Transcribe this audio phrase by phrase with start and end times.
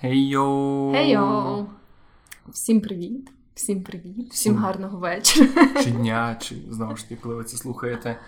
[0.00, 0.92] Хей-йоу!
[0.92, 1.66] Хей-йоу!
[2.48, 3.30] Всім привіт!
[3.54, 4.32] Всім привіт!
[4.32, 5.68] Всім гарного вечора!
[5.84, 8.20] Чи дня, чи знову ж таки, коли ви це слухаєте.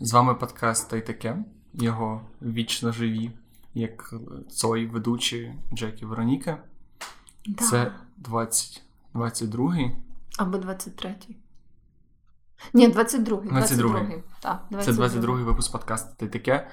[0.00, 1.36] З вами подкаст та й таке.
[1.74, 3.30] Його вічно живі,
[3.74, 4.14] як
[4.50, 6.58] цой ведучі Джекі Вероніка.
[7.46, 7.64] Да.
[7.64, 8.82] Це 20,
[9.14, 9.90] 22-й.
[10.36, 11.36] Або 23-й.
[12.72, 13.48] Ні, 22-й.
[13.48, 13.82] 22-й.
[13.82, 14.22] 22-й.
[14.40, 16.68] Так, Це 22-й випуск подкасту та й таке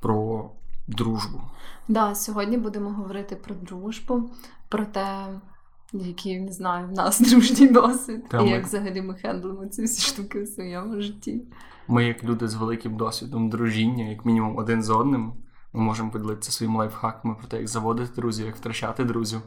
[0.00, 0.50] про
[0.88, 1.40] дружбу.
[1.88, 4.30] Да, сьогодні будемо говорити про дружбу,
[4.68, 5.06] про те,
[5.92, 9.84] який, не знаю, в нас дружній досвід, Та і ми- як взагалі ми хендлимо ці
[9.84, 11.42] всі штуки в своєму житті.
[11.88, 15.32] Ми, як люди з великим досвідом дружіння, як мінімум один з одним,
[15.72, 19.40] ми можемо поділитися своїми лайфхаками про те, як заводити друзів, як втрачати друзів,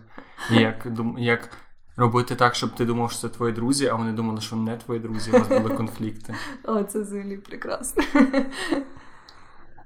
[0.51, 1.49] і як, дум- як
[1.95, 4.99] робити так, щоб ти думав, що це твої друзі, а вони думали, що не твої
[4.99, 6.35] друзі, у вас були конфлікти.
[6.63, 8.03] О, це взагалі прекрасно.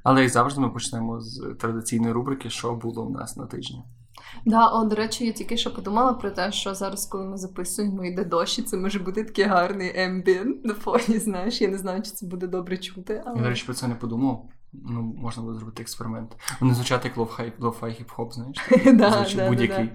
[0.04, 3.84] Але як завжди ми почнемо з традиційної рубрики, що було у нас на тижні.
[4.46, 8.06] Да, о, до речі, я тільки що подумала про те, що зараз, коли ми записуємо,
[8.06, 11.62] йде дощ, і це може бути такий гарний ембієнт на фоні, знаєш.
[11.62, 13.96] Я не знаю, чи це буде добре чути, але Я, до речі, про це не
[13.96, 14.50] подумав.
[14.74, 16.32] Ну, можна буде зробити експеримент.
[16.60, 18.58] Вони звучать як лофхай, хіп-хоп, знаєш?
[18.94, 19.90] Да, Звучить будь-який.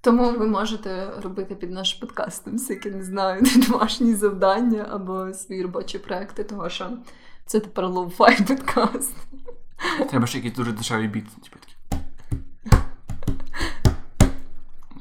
[0.00, 5.98] Тому ви можете робити під наш подкастом всякі, не знаю, домашні завдання або свої робочі
[5.98, 6.90] проекти, тому що
[7.46, 9.14] це тепер lo-fi подкаст.
[10.10, 11.24] Треба ще якийсь дуже дешевий біт.
[11.24, 11.76] Типу такий.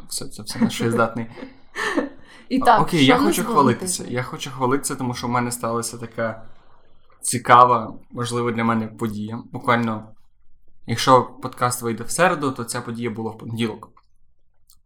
[0.10, 1.26] Все, це все на що я здатний.
[2.50, 4.06] І так, Окей, що я хочу було хвалитися.
[4.08, 6.46] Я хочу хвалитися, тому що в мене сталася така
[7.22, 9.44] цікава, важлива для мене подія.
[9.52, 10.10] Буквально,
[10.88, 13.90] якщо подкаст вийде в середу, то ця подія була в понеділок.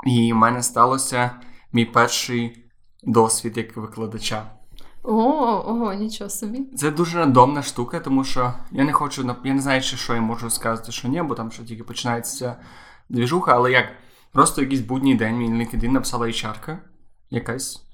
[0.08, 1.32] І в мене сталося
[1.74, 2.66] мій перший
[3.04, 4.59] досвід як викладача.
[5.04, 5.14] О,
[5.66, 6.62] ого, нічого собі.
[6.76, 10.50] Це дуже рандомна штука, тому що я не хочу я не знаю, що я можу
[10.50, 12.56] сказати, що ні, бо там що тільки починається
[13.10, 13.86] двіжуха, але як
[14.32, 16.78] просто якийсь будній день мені на LinkedIn написала HR,
[17.30, 17.86] якась,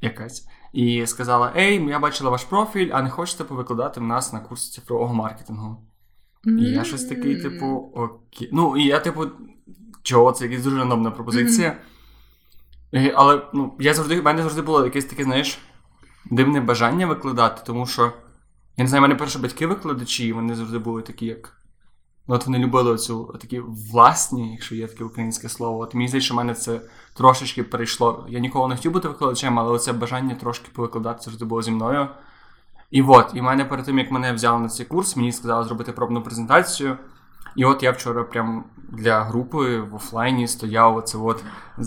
[0.00, 4.40] якась, і сказала: Ей, я бачила ваш профіль, а не хочете повикладати в нас на
[4.40, 5.76] курс цифрового маркетингу?
[6.46, 8.48] І я щось такий, типу, окей.
[8.52, 9.26] Ну, і я, типу,
[10.02, 11.76] чого, це якась дуже рандомна пропозиція.
[12.94, 15.58] Е, Але ну, я завжди, в мене завжди було якесь таке, знаєш,
[16.30, 18.12] дивне бажання викладати, тому що
[18.76, 21.56] я не знаю, мене перші батьки викладачі, вони завжди були такі, як.
[22.28, 25.78] Ну, от вони любили оцю такі власні, якщо є таке українське слово.
[25.78, 26.80] От мені здається, що в мене це
[27.14, 28.26] трошечки перейшло.
[28.28, 32.08] Я ніколи не хотів бути викладачем, але оце бажання трошки повикладати завжди було зі мною.
[32.90, 35.64] І от, і в мене перед тим, як мене взяли на цей курс, мені сказали
[35.64, 36.98] зробити пробну презентацію.
[37.56, 41.44] І от я вчора прям для групи в офлайні стояв оце от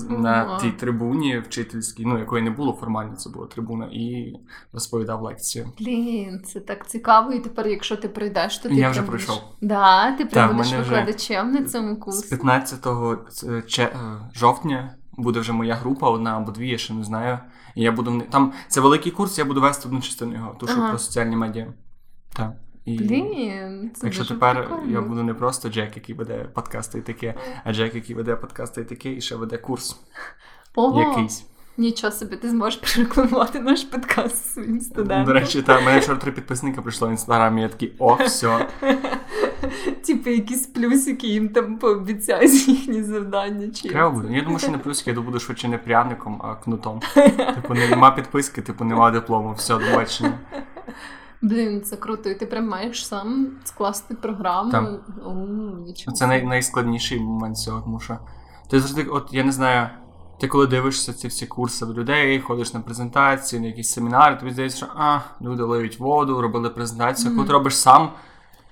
[0.09, 4.34] на тій трибуні вчительській, ну якої не було формально, це була трибуна, і
[4.74, 5.72] розповідав лекцію.
[5.80, 9.44] Блін, це так цікаво, і тепер, якщо ти прийдеш, то ти Я вже будеш- пройшов.
[9.62, 12.30] Да, ти прям Так, будеш мене вже викладачем на цьому З курсі.
[12.30, 13.90] 15 це- е,
[14.34, 17.40] жовтня буде вже моя група, одна або дві, я ще не знаю.
[17.76, 20.78] І я буду там це великий курс, я буду вести одну частину його, ту, що
[20.78, 20.90] Ага.
[20.90, 21.74] про соціальні медіа.
[22.34, 22.52] Так.
[22.85, 22.97] І...
[22.97, 24.91] Блін, це Так що дуже тепер прикольно.
[24.91, 28.81] я буду не просто Джек, який веде подкасти і таке, а Джек, який веде подкасти
[28.81, 30.00] і таке, і ще веде курс
[30.75, 31.46] Ого, якийсь.
[31.78, 35.25] нічого собі, ти зможеш прорекламувати наш подкаст своїм студентам.
[35.25, 38.68] До речі, та мене вчора три підписника прийшло в інстаграмі, я такий, о, все.
[40.06, 43.69] Типу, якісь плюсики їм там пообіцяють їхні завдання.
[43.69, 44.34] Чи Треба буде.
[44.34, 47.02] Я думаю, що не плюс, я буду швидше не пряником, а кнутом.
[47.56, 49.53] Типу, нема підписки, типу, нема диплому.
[49.53, 50.34] Все, до бачення.
[51.45, 52.29] Блін, це круто.
[52.29, 54.72] І ти прям маєш сам скласти програму.
[54.72, 55.00] Там.
[56.07, 56.11] О.
[56.11, 58.17] Це най- найскладніший момент цього, тому що
[58.69, 59.89] ти завжди, от я не знаю,
[60.39, 64.51] ти коли дивишся ці всі курси в людей, ходиш на презентації, на якісь семінари, тобі
[64.51, 67.35] здається, що а, люди лиють воду, робили презентацію.
[67.35, 68.09] Коли ти робиш сам,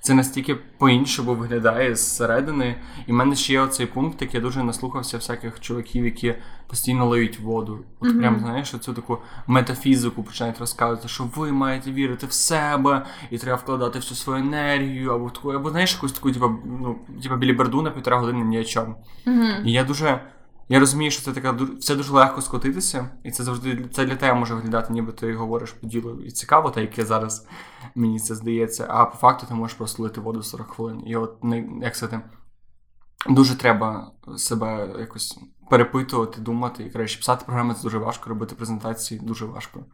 [0.03, 2.75] це настільки по-іншому виглядає зсередини.
[3.07, 6.35] І в мене ще є оцей пункт, як я дуже наслухався всяких чуваків, які
[6.67, 7.79] постійно лиють воду.
[7.99, 8.19] От Мгм.
[8.19, 13.57] прям знаєш, оцю таку метафізику починають розказувати, що ви маєте вірити в себе, і треба
[13.57, 17.91] вкладати всю свою енергію, або таку, або знаєш, якусь таку, типу, ну, типу біліберду на
[17.91, 18.95] півтора години ні о чому.
[19.25, 19.51] Мгм.
[19.65, 20.19] І я дуже.
[20.69, 24.39] Я розумію, що це така це дуже легко скотитися, і це завжди це для тебе
[24.39, 27.47] може виглядати, ніби ти говориш по ділу і цікаво, та яке зараз
[27.95, 28.85] мені це здається.
[28.89, 31.03] А по факту ти можеш просто лити воду 40 хвилин.
[31.05, 31.37] І от
[31.81, 32.21] як сказати,
[33.29, 35.39] дуже треба себе якось
[35.69, 36.83] перепитувати, думати.
[36.83, 39.85] І краще писати програми це дуже важко, робити презентації дуже важко.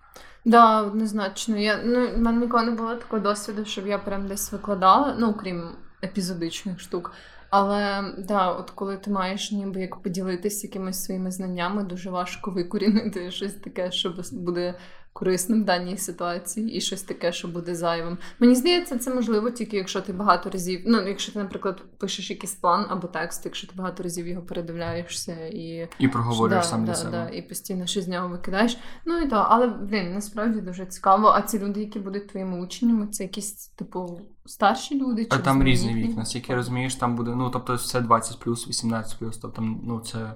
[0.46, 1.58] Да, однозначно.
[1.58, 5.34] Я, ну, в мене ніколи не було такого досвіду, щоб я прям десь викладала, ну,
[5.34, 5.70] крім
[6.04, 7.12] епізодичних штук.
[7.50, 13.32] Але да, от коли ти маєш ніби як поділитися якимись своїми знаннями, дуже важко викорінити
[13.32, 14.74] щось таке, що буде
[15.20, 18.18] корисним в даній ситуації, і щось таке, що буде зайвим.
[18.40, 20.82] Мені здається, це можливо тільки якщо ти багато разів.
[20.86, 25.48] Ну, якщо ти, наприклад, пишеш якийсь план або текст, якщо ти багато разів його передивляєшся
[25.48, 27.12] і І проговорюєш да, сам для да, себе.
[27.12, 28.78] Да, і постійно щось з нього викидаєш.
[29.06, 31.28] Ну і то, але блін, насправді дуже цікаво.
[31.28, 35.64] А ці люди, які будуть твоїми учнями, це якісь типу старші люди чи А там
[35.64, 40.34] різний вік, наскільки розумієш, там буде, ну тобто все 20 18 тобто, ну це,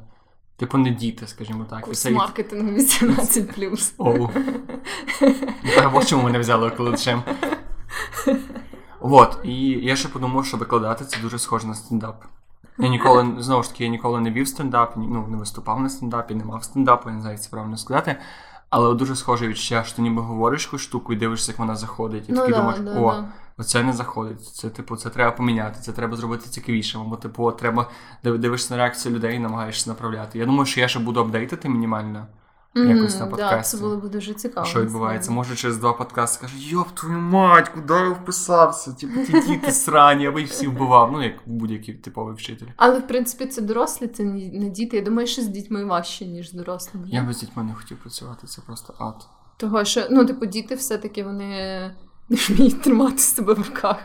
[0.65, 1.81] типу, не діти, скажімо так.
[1.81, 3.93] Курс це маркетингу 18+.
[3.97, 4.29] Оу.
[5.93, 7.23] От чому мене взяли викладачем.
[8.99, 12.23] От, і я ще подумав, що викладати це дуже схоже на стендап.
[12.77, 16.35] Я ніколи, знову ж таки, я ніколи не вів стендап, ну, не виступав на стендапі,
[16.35, 18.15] не мав стендапу, я не знаю, як це правильно сказати.
[18.69, 22.29] Але дуже схоже відчуття, що ти ніби говориш якусь штуку і дивишся, як вона заходить.
[22.29, 23.25] І Ну такий да, думаєш, да, о, да.
[23.57, 24.45] Оце не заходить.
[24.45, 27.01] Це, типу, це треба поміняти, це треба зробити цікавішим.
[27.01, 27.89] Або, типу, треба
[28.23, 30.39] дивишся на реакцію людей і намагаєшся направляти.
[30.39, 32.27] Я думаю, що я ще буду апдейтити мінімально.
[32.75, 33.77] якось на подкасті.
[33.77, 34.65] це було б дуже цікаво.
[34.65, 35.31] Що відбувається?
[35.31, 38.93] Може через два подкасти скаже, йоп, твою мать, куди я вписався?
[38.93, 41.11] Типу, ті діти срані, аби їх всі вбивав.
[41.11, 42.67] Ну, як будь-який типовий вчитель.
[42.77, 44.97] Але в принципі це дорослі, це не діти.
[44.97, 47.07] Я думаю, що з дітьми важче, ніж з дорослими.
[47.09, 49.27] Я би з дітьми не хотів працювати, це просто ад.
[49.57, 51.91] Того, що ну, типу, діти все-таки вони
[52.29, 53.97] не вміють тримати себе в руках.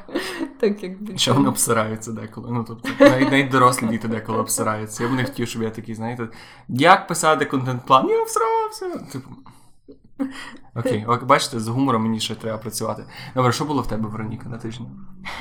[0.60, 0.92] Так як.
[1.16, 2.48] Що вони обсираються деколи.
[2.50, 5.04] Ну, тобто, навіть, навіть дорослі діти деколи обсираються.
[5.04, 6.28] Я б не хотів, щоб я такий, знаєте,
[6.68, 8.08] як писати контент-план?
[8.08, 9.12] Я обсрався.
[9.12, 9.30] Типу.
[10.74, 13.04] Окей, ок, бачите, з гумором мені ще треба працювати.
[13.34, 14.86] Добре, що було в тебе, Вероніка, на тижні?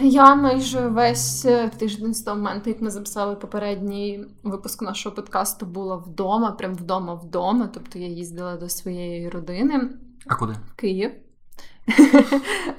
[0.01, 5.65] Я майже весь е, тиждень з того моменту, як ми записали попередній випуск нашого подкасту,
[5.65, 7.69] була вдома, прям вдома вдома.
[7.73, 9.89] Тобто я їздила до своєї родини
[10.27, 10.53] А куди?
[10.53, 11.11] в Київ.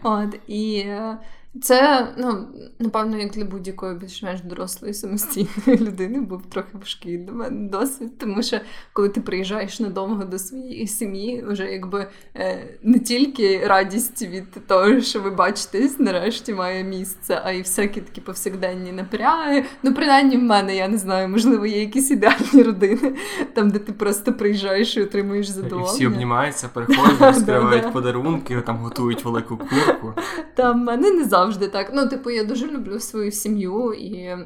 [0.02, 1.16] От, і е,
[1.62, 2.46] це, ну,
[2.78, 5.48] напевно, як для будь-якої більш-менш дорослої самостійної
[5.86, 8.58] людини, був трохи важкий для мене досвід, тому що
[8.92, 12.06] коли ти приїжджаєш надовго до своєї сім'ї, вже якби
[12.36, 18.00] е, не тільки радість від того, що ви бачитесь, нарешті має місце, а й всякі
[18.00, 19.64] такі повсякденні напряги.
[19.82, 23.12] Ну, принаймні в мене, я не знаю, можливо, є якісь ідеальні родини,
[23.54, 25.92] там, де ти просто приїжджаєш і отримуєш І задоволення.
[25.92, 30.12] всі обнімаються, переходять, розкривають подарунки, там готують велику курку.
[30.54, 31.90] Та в мене не завжди так.
[31.94, 34.36] Ну, типу, я дуже люблю свою сім'ю і.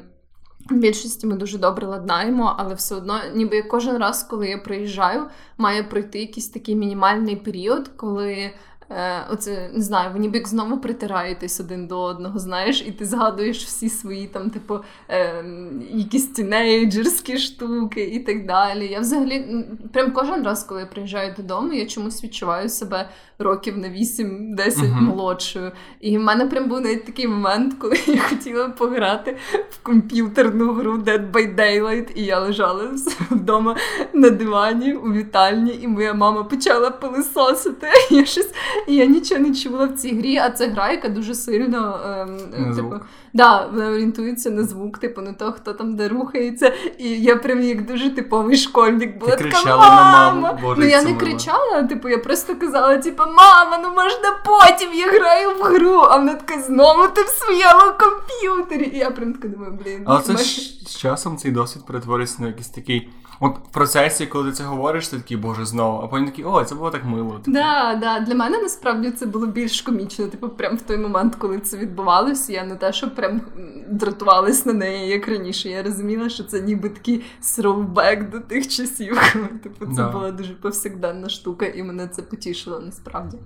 [0.69, 5.25] В більшості ми дуже добре ладнаємо, але все одно, ніби кожен раз, коли я приїжджаю,
[5.57, 8.51] має пройти якийсь такий мінімальний період, коли
[8.89, 13.05] е, оце не знаю, ви ніби як знову притираєтесь один до одного, знаєш, і ти
[13.05, 15.45] згадуєш всі свої там, типу, е,
[15.91, 18.87] якісь тінейджерські штуки і так далі.
[18.87, 23.09] Я взагалі прям кожен раз, коли я приїжджаю додому, я чомусь відчуваю себе
[23.39, 25.03] років на 8-10 Мгм.
[25.05, 25.71] молодшою.
[25.99, 29.37] І в мене прям був навіть такий момент, коли я хотіла пограти
[29.69, 32.91] в комп'ютерну гру Dead by Daylight, і я лежала
[33.31, 33.75] вдома
[34.13, 37.87] на дивані у вітальні, і моя мама почала пилисосити.
[38.11, 38.51] Я щось
[38.87, 42.37] і я нічого не чула в цій грі, а це гра, яка дуже сильно ем,
[42.51, 43.01] На типу, звук.
[43.33, 46.73] Да, вона орієнтується на звук, типу на то, хто там де рухається.
[46.97, 50.59] І я прям як дуже типовий школьник була така кричала на маму?
[50.61, 51.19] Боже, ну я не мило.
[51.19, 55.99] кричала, типу, я просто казала, типу, мама, ну можна потім я граю в гру.
[56.09, 58.91] А вона така знову ти в своєму комп'ютері.
[58.93, 60.03] І я прям така думаю, блін.
[60.05, 63.09] Але це ж з часом цей досвід перетворюється на якийсь такий.
[63.39, 66.63] От в процесі, коли ти це говориш, ти такий, боже, знову, а потім такий, о,
[66.63, 67.31] це було так мило.
[67.31, 68.19] Типу, Да, да.
[68.19, 70.27] Для мене насправді це було більш комічно.
[70.27, 73.41] Типу, прям в той момент, коли це відбувалося, я не те, що прям
[73.89, 75.69] дратувалась на неї, як раніше.
[75.69, 79.19] Я розуміла, що це ніби такий тhrowback до тих часів.
[79.63, 80.09] Типу, це Да.
[80.09, 83.37] була дуже повсякденна штука, і мене це потішило насправді.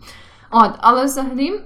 [0.51, 1.61] От, але взагалі.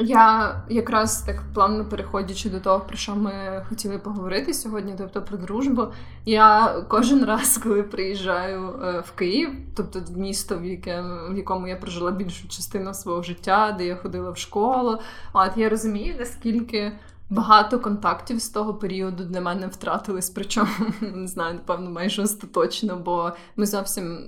[0.00, 5.38] Я якраз так плавно переходячи до того, про що ми хотіли поговорити сьогодні, тобто про
[5.38, 5.86] дружбу.
[6.24, 11.68] Я кожен раз, коли приїжджаю е, в Київ, тобто в місто, в, яке, в якому
[11.68, 14.98] я прожила більшу частину свого життя, де я ходила в школу,
[15.32, 16.92] от я розумію, наскільки
[17.30, 23.32] багато контактів з того періоду для мене втратились, причому не знаю, напевно, майже остаточно, бо
[23.56, 24.18] ми зовсім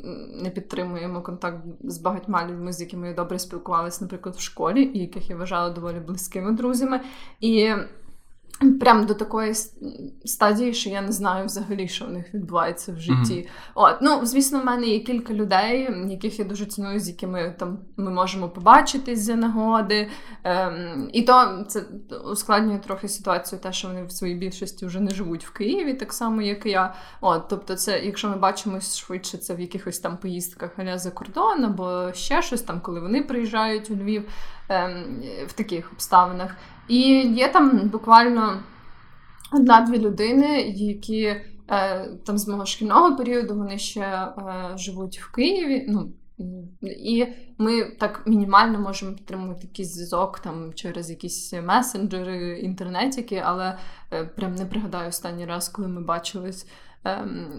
[0.43, 4.99] не підтримуємо контакт з багатьма людьми, з якими я добре спілкувалася, наприклад, в школі, і
[4.99, 7.01] яких я вважала доволі близькими друзями.
[7.41, 7.75] І
[8.81, 9.55] Прям до такої
[10.25, 13.49] стадії, що я не знаю взагалі, що в них відбувається в житті.
[13.75, 17.79] От, ну звісно, в мене є кілька людей, яких я дуже ціную, з якими там
[17.97, 20.09] ми можемо побачитись за нагоди.
[20.45, 21.81] Ем, і то це
[22.25, 26.13] ускладнює трохи ситуацію, те, що вони в своїй більшості вже не живуть в Києві, так
[26.13, 26.95] само, як і я.
[27.21, 31.65] От, тобто, це, якщо ми бачимось швидше, це в якихось там поїздках аля за кордон,
[31.65, 34.29] або ще щось там, коли вони приїжджають у Львів
[34.69, 36.57] ем, в таких обставинах.
[36.89, 38.63] І є там буквально
[39.53, 41.41] одна-дві людини, які е,
[42.27, 44.33] там з мого шкільного періоду вони ще е,
[44.77, 45.87] живуть в Києві.
[45.89, 46.13] Ну,
[46.83, 47.27] І
[47.59, 53.79] ми так мінімально можемо підтримувати якийсь зв'язок там через якісь месенджери, інтернетики, але
[54.13, 56.67] е, прям не пригадаю останній раз, коли ми бачились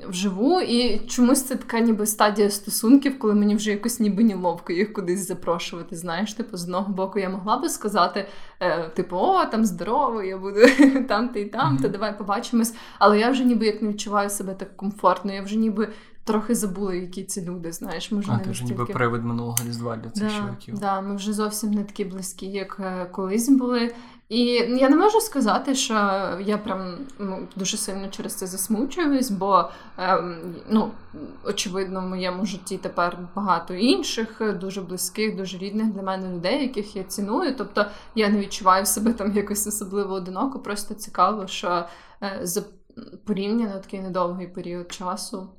[0.08, 0.62] вживу.
[0.62, 5.28] І чомусь це така ніби стадія стосунків, коли мені вже якось ніби неловко їх кудись
[5.28, 5.96] запрошувати.
[5.96, 8.28] Знаєш, типу, з одного боку я могла би сказати,
[8.60, 10.60] е, типу, о, там здорово, я буду
[11.08, 11.82] там ти і там, mm-hmm.
[11.82, 12.76] то давай побачимось.
[13.00, 15.90] Але я вже ніби як не відчуваю себе так комфортно, я вже ніби
[16.24, 18.12] трохи забули, які ці люди, знаєш.
[18.12, 18.72] Ми вже а, не ти настільки...
[18.72, 20.80] ніби привид минулого різдва для цих да, чоловіків.
[20.80, 23.94] Да, ми вже зовсім не такі близькі, як е, колись були.
[24.30, 24.46] І
[24.80, 25.94] я не можу сказати, що
[26.42, 30.92] я прям ну, дуже сильно через це засмучуюсь, бо ем, ну,
[31.46, 36.96] очевидно, в моєму житті тепер багато інших, дуже близьких, дуже рідних для мене людей, яких
[36.96, 37.56] я ціную.
[37.56, 37.86] Тобто
[38.16, 41.86] я не відчуваю себе там якось особливо одиноко, просто цікаво, що
[42.24, 42.64] е, за
[43.26, 45.50] порівняно такий недовгий період часу.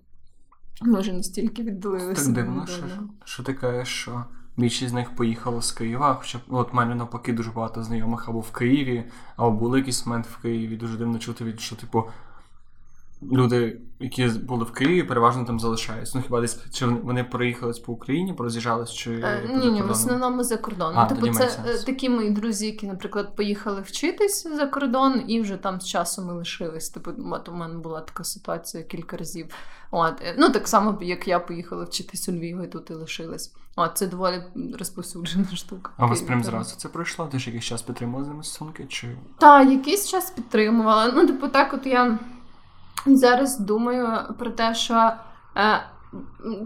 [0.80, 2.24] Може, настільки віддалилися.
[2.24, 2.84] Так дивно, що,
[3.24, 4.24] що ти кажеш, що
[4.56, 6.14] більшість з них поїхала з Києва.
[6.14, 9.04] Хоча от мене навпаки дуже багато знайомих або в Києві,
[9.36, 10.76] або були якийсь момент в Києві.
[10.76, 12.04] Дуже дивно чути від що, типу,
[13.22, 16.18] люди, які були в Києві, переважно там залишаються.
[16.18, 20.44] Ну хіба десь чи вони приїхали по Україні, пороз'їжджались чи е, ні, ні, в основному
[20.44, 20.92] за кордон.
[20.96, 25.56] А, типу, це е, такі мої друзі, які, наприклад, поїхали вчитись за кордон, і вже
[25.56, 26.90] там з часом ми лишились.
[26.90, 29.46] Типу, от у мене була така ситуація кілька разів.
[29.90, 33.52] От е, ну так само, як я поїхала вчитись у Львів, і тут і лишилась.
[33.76, 34.42] От це доволі
[34.78, 35.90] розповсюджена штука.
[35.96, 37.26] А вас прям зразу це пройшло?
[37.26, 38.86] Ти ж якийсь час підтримувала з ними стосунки?
[38.88, 41.12] Чи так, якийсь час підтримувала.
[41.14, 42.18] Ну, типу, так, от я.
[43.06, 45.12] Зараз думаю про те, що
[45.56, 45.82] е,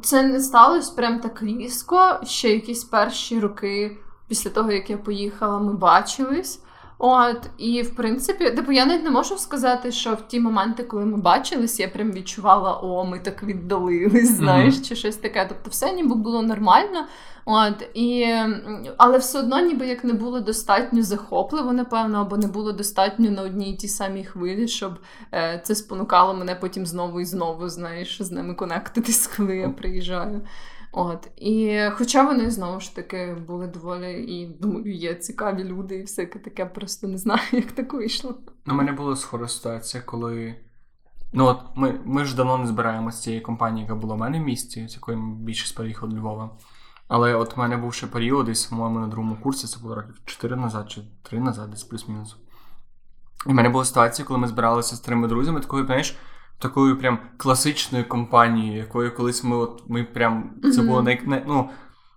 [0.03, 2.21] це не сталося прям так різко.
[2.23, 3.99] Ще якісь перші роки
[4.29, 6.63] після того, як я поїхала, ми бачились.
[7.07, 11.05] От, і в принципі, типу, я навіть не можу сказати, що в ті моменти, коли
[11.05, 14.89] ми бачились, я прям відчувала, о, ми так віддалились, знаєш, mm-hmm.
[14.89, 15.47] чи щось таке.
[15.49, 17.07] Тобто, все ніби було нормально.
[17.45, 18.35] От, і,
[18.97, 23.43] Але все одно, ніби як не було достатньо захопливо, напевно, або не було достатньо на
[23.43, 24.93] одній і тій самій хвилі, щоб
[25.33, 30.41] е, це спонукало мене потім знову і знову, знаєш, з ними конектитись, коли я приїжджаю.
[30.97, 36.03] От і хоча вони знову ж таки були доволі і думаю, є цікаві люди, і
[36.03, 38.35] всяке таке, просто не знаю, як так вийшло.
[38.67, 40.55] У мене була схожа ситуація, коли
[41.33, 44.41] ну от ми ми ж давно не збираємося з цієї компанії, яка була в мене
[44.41, 46.51] в місті, з якої ми більше переїхав до Львова.
[47.09, 50.21] Але от в мене був ще період, десь, по-моєму, на другому курсі, це було років
[50.25, 52.37] 4 назад чи 3 назад, десь плюс-мінус.
[53.47, 56.17] І в мене була ситуація, коли ми збиралися з трьома друзями, такою, знаєш,
[56.65, 61.71] такою прям класичною компанією, якою колись ми от ми прям це було най, най, ну,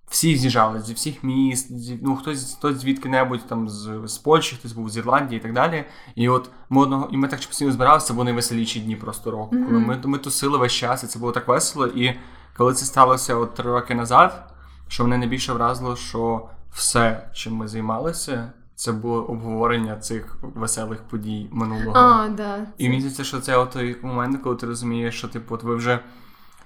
[0.09, 4.71] всі з'їжджали зі всіх міст, зі, ну хтось хтось звідки-небудь там з, з Польщі, хтось
[4.71, 5.85] був з Ірландії і так далі.
[6.15, 9.55] І от ми одного, і ми так постійно збиралися, це були найвеселіші дні просто року.
[9.55, 9.65] Mm-hmm.
[9.65, 11.87] Коли ми ми тусили весь час, і це було так весело.
[11.87, 12.13] І
[12.57, 14.53] коли це сталося от три роки назад,
[14.87, 21.49] що мене найбільше вразило, що все, чим ми займалися, це було обговорення цих веселих подій
[21.51, 21.97] минулого.
[21.97, 25.63] А, да, І мені здається, що це той момент, коли ти розумієш, що типу, от
[25.63, 25.99] ви вже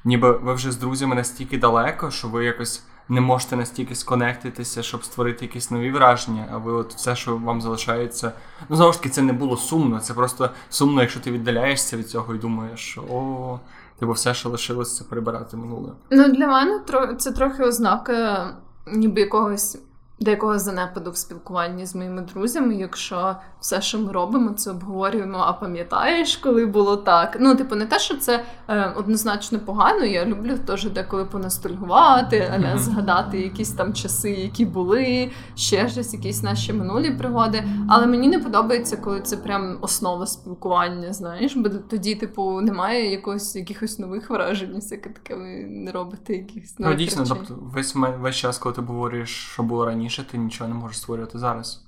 [0.06, 5.04] ніби ви вже з друзями настільки далеко, що ви якось не можете настільки сконектитися, щоб
[5.04, 6.48] створити якісь нові враження.
[6.54, 8.32] А ви от все, що вам залишається.
[8.70, 10.00] Ну, знову ж таки, це не було сумно.
[10.00, 13.60] Це просто сумно, якщо ти віддаляєшся від цього і думаєш, що о,
[14.00, 15.92] типу, все, що лишилося, це прибирати минуле.
[16.12, 16.82] Ну, для мене
[17.18, 18.48] це трохи ознака
[18.88, 19.78] ніби якогось
[20.22, 25.38] деякого занепаду в спілкуванні з моїми друзями, якщо все, що ми робимо, це обговорюємо.
[25.38, 27.38] А пам'ятаєш, коли було так?
[27.40, 30.06] Ну, типу, не те, що це е, однозначно погано.
[30.06, 36.44] Я люблю теж деколи понастальгувати, аля згадати якісь там часи, які були, ще щось, якісь
[36.44, 37.64] наші минулі пригоди.
[37.90, 41.14] Але мені не подобається, коли це прям основа спілкування.
[41.14, 46.80] Знаєш, бо тоді, типу, немає якогось якихось нових вражень, всяке таке ви не робите якихось
[46.80, 50.68] нових Ну, дійсно, тобто весь весь час, коли ти говориш, що було раніше, ти нічого
[50.68, 51.82] не можеш створювати зараз.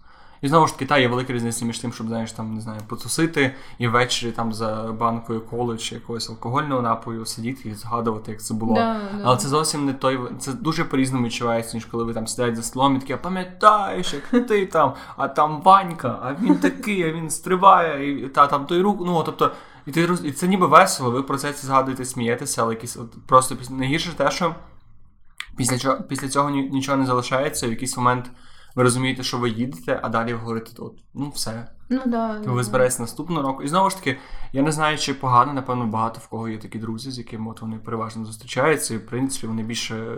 [0.44, 2.80] І знову ж таки, та є велика різниця між тим, щоб знаєш, там, не знаю,
[2.88, 8.42] потусити і ввечері там за банкою коли чи якогось алкогольного напою сидіти і згадувати, як
[8.42, 8.75] це було.
[8.75, 10.20] Да, Але це зовсім не той.
[10.39, 14.48] Це дуже по-різному відчувається, ніж коли ви там сидять за столом і таке, пам'ятаєш, як
[14.48, 18.82] ти там, а там Ванька, а він такий, а він стрибає, і та там той
[18.82, 18.98] рук.
[19.06, 19.51] Ну, тобто,
[19.86, 23.56] і ти і це ніби весело, ви про це згадуєте, смієтеся, але якісь от просто
[23.70, 24.56] найгірше те, що
[25.57, 28.31] після цього, після цього нічого не залишається, в якийсь момент
[28.75, 31.67] ви розумієте, що ви їдете, а далі ви говорите, от, ну все.
[31.89, 33.63] Ну, да, То ви зберетеся наступного року.
[33.63, 34.17] І знову ж таки,
[34.53, 37.62] я не знаю, чи погано, напевно, багато в кого є такі друзі, з якими от
[37.62, 40.17] вони переважно зустрічаються, і в принципі вони більше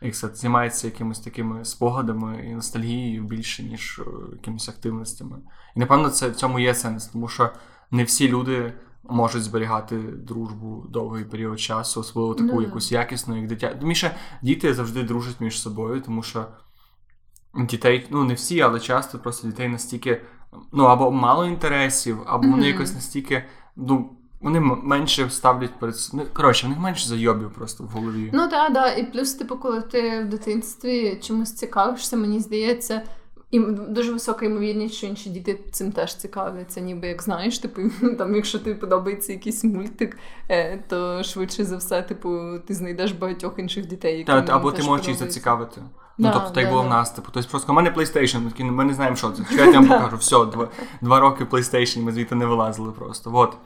[0.00, 5.36] як це, займаються якимись такими спогадами і ностальгією більше, ніж е, якимись активностями.
[5.76, 7.50] І напевно, це в цьому є сенс, тому що
[7.90, 8.72] не всі люди
[9.08, 13.74] можуть зберігати дружбу довгий період часу, особливо таку Ну, якусь якісну, як дитя.
[13.74, 16.46] Тиміше діти завжди дружать між собою, тому що
[17.54, 20.20] дітей, ну не всі, але часто просто дітей настільки,
[20.72, 22.66] ну або мало інтересів, або вони Мгм.
[22.66, 23.44] якось настільки,
[23.76, 24.12] ну.
[24.40, 28.30] Вони менше ставлять перед ну, коротше, в них менше зайобів просто в голові.
[28.34, 28.92] Ну так, да.
[28.92, 33.02] і плюс, типу, коли ти в дитинстві чимось цікавишся, мені здається.
[33.56, 37.82] І дуже висока ймовірність, що інші діти цим теж цікавляться, ніби як знаєш, типу,
[38.18, 43.58] там, якщо тобі подобається якийсь мультик, е, то швидше за все, типу, ти знайдеш багатьох
[43.58, 45.80] інших дітей, які Та, їм або ти можеш їх зацікавити.
[46.18, 46.88] Да, ну, тобто, так да, було да.
[46.88, 47.10] в нас.
[47.10, 49.42] Типу, тобто просто у мене PlayStation, ми не знаємо, що це.
[49.50, 50.16] Чекайте, я вам покажу.
[50.16, 50.68] Все, два,
[51.00, 53.30] два роки PlayStation, ми звідти не вилазили просто.
[53.30, 53.56] Вот.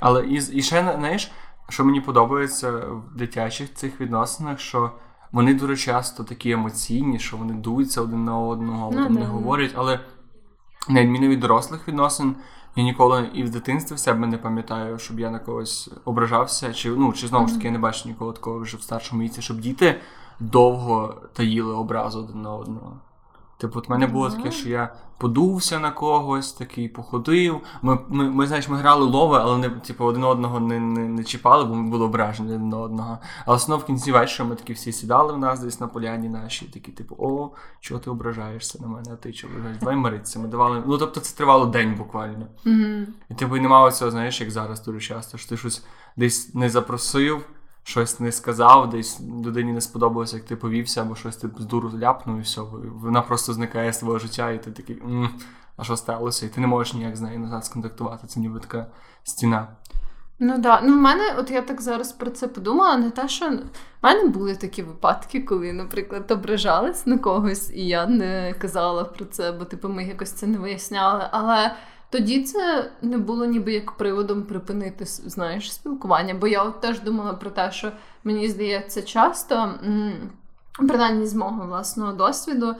[0.00, 1.32] Але і, і ще, знаєш,
[1.68, 4.90] що мені подобається в дитячих цих відносинах, що
[5.32, 9.26] вони дуже часто такі емоційні, що вони дуються один на одного, Ну, вони да.
[9.26, 10.00] говорять, але
[10.88, 12.36] на відміну від дорослих відносин,
[12.76, 16.90] я ніколи і в дитинстві в себе не пам'ятаю, щоб я на когось ображався, чи
[16.90, 19.60] ну чи знову ж таки я не бачу ніколи такого вже в старшому віці, щоб
[19.60, 20.00] діти
[20.40, 23.00] довго таїли образу один на одного.
[23.62, 27.60] Типу, от мене було таке, що я подувся на когось, такий походив.
[27.82, 31.24] Ми, ми, ми знаєш, ми грали лови, але не типу, один одного не, не, не
[31.24, 33.18] чіпали, бо ми були ображені один одного.
[33.46, 36.64] А основно в кінці вечора ми такі всі сідали в нас десь на поляні наші,
[36.64, 37.50] такі, типу, о,
[37.80, 39.80] чого ти ображаєшся на мене, а ти чого ображаєш?
[39.80, 40.38] Давай миритися.
[40.38, 40.82] Ми давали.
[40.86, 42.46] Ну тобто це тривало день буквально.
[42.64, 43.06] Мгм.
[43.30, 45.84] І типу і немає цього, знаєш, як зараз дуже часто, що ти щось
[46.16, 47.44] десь не запросив,
[47.84, 51.92] щось не сказав, десь людині не сподобалося, як ти повівся, або щось ти з дуру
[51.98, 52.60] ляпнув, і все,
[53.00, 55.30] вона просто зникає з твого життя, і ти такий, м
[55.76, 56.46] а що сталося?
[56.46, 58.26] І ти не можеш ніяк з нею назад сконтактувати.
[58.26, 58.86] Це ніби така
[59.24, 59.68] стіна.
[60.38, 60.80] Ну да.
[60.82, 63.60] Ну, в мене, от я так зараз про це подумала, не те, що в
[64.02, 69.52] мене були такі випадки, коли, наприклад, ображались на когось, і я не казала про це,
[69.52, 71.24] бо типу ми якось це не виясняли.
[71.30, 71.74] Але
[72.12, 76.34] тоді це не було ніби як приводом припинити знаєш, спілкування.
[76.34, 77.92] Бо я от теж думала про те, що
[78.24, 79.74] мені здається, часто,
[80.76, 82.74] принаймні з мого власного досвіду,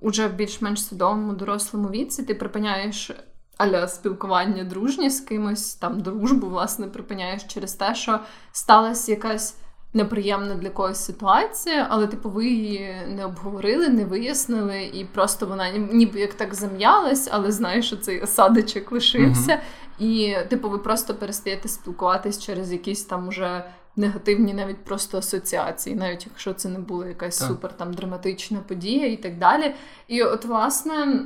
[0.00, 3.10] уже в більш-менш свідомому дорослому віці, ти припиняєш
[3.58, 8.20] аля спілкування дружнє з кимось, там дружбу, власне, припиняєш через те, що
[8.52, 9.56] сталася якась
[9.94, 15.70] неприємна для когось ситуація, але типу ви її не обговорили, не вияснили, і просто вона
[15.70, 19.60] ніби як так зам'ялась, але знаєш, що цей осадочок лишився.
[19.98, 23.64] І, типу, ви просто перестаєте спілкуватись через якісь там уже
[23.96, 27.48] негативні навіть просто асоціації, навіть якщо це не була якась Так.
[27.48, 29.74] супер там драматична подія і так далі.
[30.08, 31.24] І от, власне,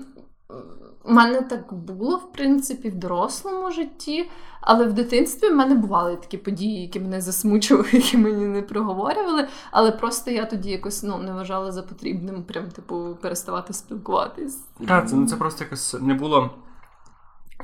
[1.05, 6.17] у мене так було, в принципі, в дорослому житті, але в дитинстві в мене бували
[6.17, 9.49] такі події, які мене засмучували, які мені не проговорювали.
[9.71, 14.59] Але просто я тоді якось ну, не вважала за потрібним прям, типу, переставати спілкуватись.
[14.89, 16.51] Так, це, ну, це просто якось не було,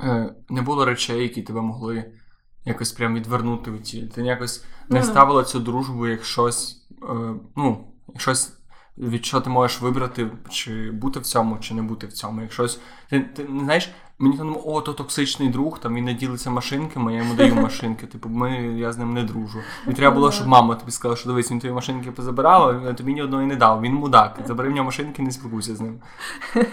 [0.03, 2.13] е, не було речей, які тебе могли
[2.65, 4.09] якось прям відвернути від тіля.
[4.15, 7.85] Ти якось не ставила цю дружбу як щось, е, ну,
[8.17, 8.58] щось,
[8.99, 12.41] від що ти можеш вибрати, чи бути в цьому, чи не бути в цьому.
[12.41, 12.81] Як щось,
[13.11, 17.13] ти, ти не знаєш, мені там, о, то токсичний друг, там він не ділиться машинками,
[17.13, 18.07] я йому даю машинки.
[18.07, 19.59] Типу, ми, я з ним не дружу.
[19.89, 23.15] І треба було, щоб мама тобі сказала, що дивись, він твої машинки позабирав, а тобі
[23.15, 23.83] ні одної не дав.
[23.83, 24.41] Він мудак.
[24.47, 26.01] Забери в нього машинки, не спілкуйся з ним.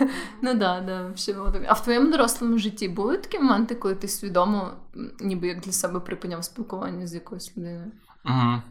[0.41, 1.65] Ну да, да, ще було таке.
[1.69, 4.71] А в твоєму дорослому житті були такі моменти, коли ти свідомо,
[5.19, 7.91] ніби як для себе припиняв спілкування з якоюсь людиною?
[8.25, 8.61] Угу.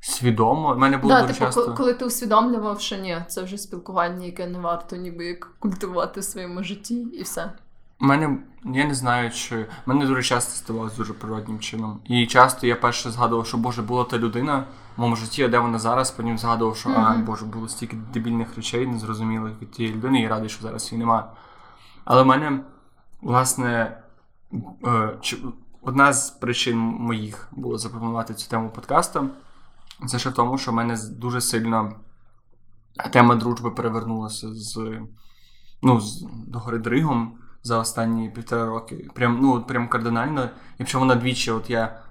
[0.00, 0.72] Свідомо.
[0.74, 1.74] У мене було Да, дуже типу, часто.
[1.74, 6.24] коли, ти усвідомлював, що ні, це вже спілкування, яке не варто ніби як культивувати в
[6.24, 7.52] своєму житті, і все.
[8.00, 9.66] У мене, я не знаю, чи.
[9.86, 12.00] Мене дуже часто ставалося дуже природнім чином.
[12.04, 14.64] І часто я перше згадував, що Боже, була та людина
[14.96, 18.56] в моєму житті, а де вона зараз, потім згадував, що а, Боже, було стільки дебільних
[18.56, 21.22] речей, незрозумілих від тієї людини, і радий, що зараз її немає.
[22.04, 22.60] Але в мене,
[23.22, 23.98] власне,
[24.86, 25.38] е, чи-
[25.82, 29.28] одна з причин моїх було запропонувати цю тему подкасту.
[30.06, 31.92] Це ще в тому, що в мене дуже сильно
[33.12, 34.98] тема дружби перевернулася з,
[35.82, 37.32] ну, з догори дригом
[37.62, 39.10] за останні півтора роки.
[39.14, 40.48] Прям, ну, прям кардинально.
[40.78, 42.02] Якщо вона двічі, от я.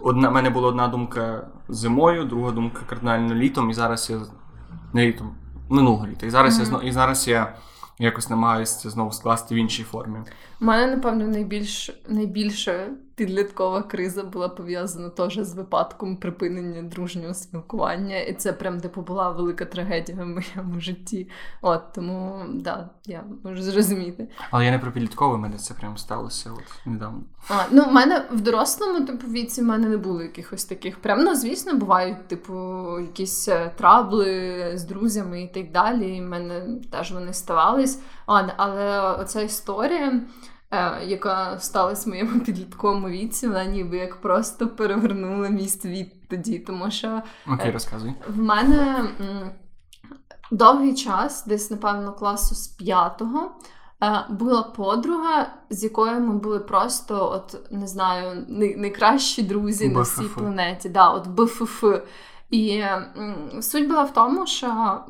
[0.00, 4.20] Одна, в мене була одна думка зимою, друга думка кардинально літом, і зараз я
[4.92, 5.34] не літом,
[5.68, 6.26] минулого літа.
[6.26, 6.68] І зараз, я, Мгм.
[6.70, 7.56] зно- і зараз я
[7.98, 10.18] якось намагаюся це знову скласти в іншій формі.
[10.60, 12.86] У мене, напевно, найбільш, найбільша
[13.18, 18.18] підліткова криза була пов'язана теж з випадком припинення дружнього спілкування.
[18.18, 21.28] І це прям типу була велика трагедія в моєму житті.
[21.62, 24.28] От тому да, я можу зрозуміти.
[24.50, 27.20] Але я не про підліткове, в мене це прям сталося от недавно.
[27.48, 30.98] А, ну, в мене в дорослому типу віці в мене не було якихось таких.
[30.98, 32.54] Прям, ну, звісно, бувають, типу,
[33.00, 36.16] якісь е, трабли з друзями і так далі.
[36.16, 38.00] І в мене теж вони ставались.
[38.26, 40.20] А, але оця історія.
[40.70, 46.58] Е, яка сталася в моєму підлітковому віці, вона ніби як просто перевернула мій світ тоді.
[46.58, 48.14] Тому що Окей, розказуй.
[48.28, 49.04] в мене
[50.50, 53.50] довгий час, десь, напевно, класу з п'ятого.
[54.02, 58.44] е, Була подруга, з якою ми були просто, от не знаю,
[58.76, 60.88] найкращі друзі на всій планеті.
[60.88, 61.84] Да, от БФФ.
[62.50, 62.84] І
[63.60, 65.00] суть була в тому, що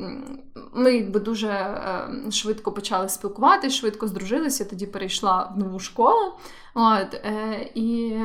[0.74, 4.64] ми якби дуже е, швидко почали спілкуватися, швидко здружилися.
[4.64, 6.32] Тоді перейшла в нову школу.
[6.74, 8.18] От, е, і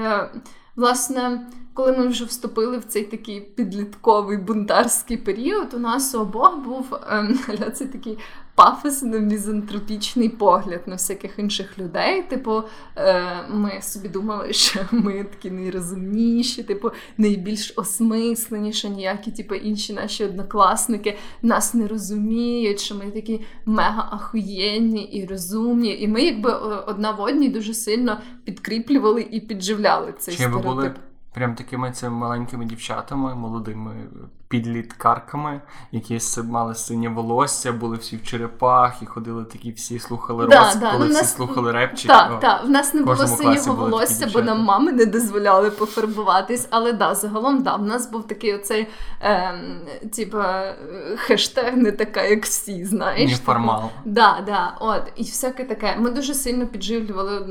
[0.75, 6.85] власне, коли ми вже вступили в цей такий підлітковий бунтарський період, у нас обох був
[7.73, 8.15] це ля,
[8.55, 12.23] цей пафосно-мізантропічний погляд на всяких інших людей.
[12.23, 12.63] Типу,
[12.95, 20.25] е, ми собі думали, що ми такі найрозумніші, типу, найбільш осмисленіші, ніякі типу, інші наші
[20.25, 26.01] однокласники нас не розуміють, що ми такі мега ахуєнні і розумні.
[26.01, 26.51] І ми, якби
[26.87, 30.75] одна в одній дуже сильно підкріплювали і підживляли цей Чи ви стереотип.
[30.75, 30.95] були
[31.33, 33.95] прям такими цими маленькими дівчатами, молодими
[34.53, 35.61] підліткарками,
[35.91, 40.81] які мали синє волосся, були всі в черепах і ходили такі всі, слухали Да, рок,
[40.81, 42.07] да, коли ну, всі нас- слухали репчик.
[42.07, 46.67] Так, так, в нас не було синього волосся, бо нам мами не дозволяли пофарбуватись.
[46.69, 48.87] Але да, загалом да, в нас був такий оцей
[49.21, 49.79] ем,
[50.15, 50.75] типа е,
[51.17, 53.31] хештег не така, як всі, знаєш.
[53.31, 53.41] типу.
[53.41, 53.89] Неформал.
[54.05, 55.95] Да, да, от, і всяке таке.
[55.99, 57.47] Ми дуже сильно підживлювали в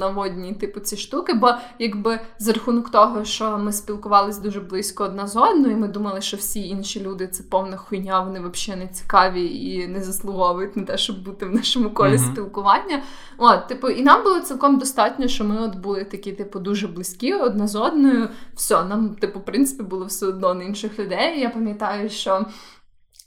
[0.55, 5.37] типу, ці штуки, бо якби за рахунок того, що ми спілкувалися дуже близько одна з
[5.37, 9.45] одною, і ми думали, що всі інші люди це повна хуйня, вони взагалі не цікаві
[9.45, 12.33] і не заслуговують на те, щоб бути в нашому колі Мгм.
[12.33, 13.03] спілкування.
[13.39, 17.35] От, типу, і нам було цілком достатньо, що ми от були такі, типу, дуже близькі
[17.35, 18.29] одна з одною.
[18.55, 21.41] Все, нам, типу, в принципі, було все одно на інших людей.
[21.41, 22.47] Я пам'ятаю, що.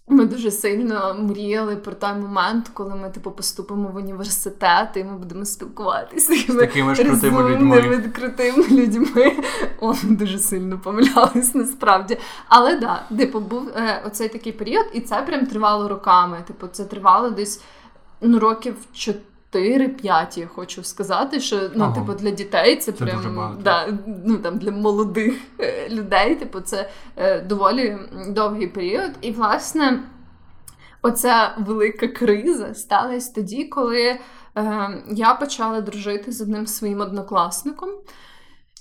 [0.07, 5.17] Ми дуже сильно мріяли про той момент, коли ми типу поступимо в університет і ми
[5.17, 8.11] будемо спілкуватися з такими ж крутими людьми.
[8.15, 9.37] крутими людьми.
[9.79, 12.17] Он дуже сильно помилялись насправді.
[12.47, 16.43] Але да, типу, був е, оцей такий період, і це прям тривало роками.
[16.47, 17.61] Типу, це тривало десь
[18.21, 18.75] ну, років
[19.55, 21.95] 4-5, я хочу сказати, що ну, Ага.
[21.95, 26.61] типу, для дітей це, Це прям дуже да, ну, там, для молодих е, людей, типу,
[26.61, 29.11] це е, доволі довгий період.
[29.21, 30.03] І, власне,
[31.01, 34.19] оця велика криза сталася тоді, коли е,
[35.11, 37.89] я почала дружити з одним своїм однокласником.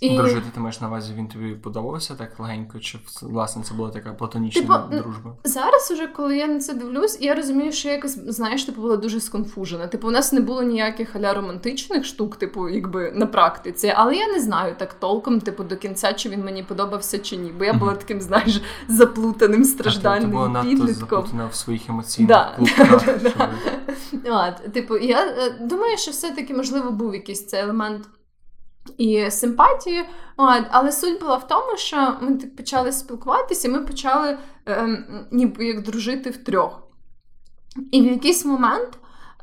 [0.01, 0.17] І...
[0.17, 4.13] Дружити ти маєш на увазі, він тобі подобався так легенько, чи власне це була така
[4.13, 5.37] платонічна Типу, дружба?
[5.45, 8.97] Зараз, уже, коли я на це дивлюсь, я розумію, що я якось, знаєш, типу, була
[8.97, 9.87] дуже сконфужена.
[9.87, 14.27] Типу, у нас не було ніяких аля романтичних штук, типу, якби на практиці, але я
[14.27, 17.53] не знаю так толком, типу, до кінця, чи він мені подобався чи ні.
[17.59, 21.89] Бо я була таким, знаєш, заплутаним, А ти, ти була страждальним надто заплутана в своїх
[21.89, 23.05] емоційних Да, клубках.
[24.13, 28.09] да, От, типу, я е, думаю, що все-таки можливо був якийсь цей елемент
[28.99, 30.05] і симпатії.
[30.71, 35.67] Але суть була в тому, що ми так почали спілкуватися, і ми почали ем, ніби
[35.67, 36.83] як дружити втрьох.
[37.91, 38.89] І в якийсь момент.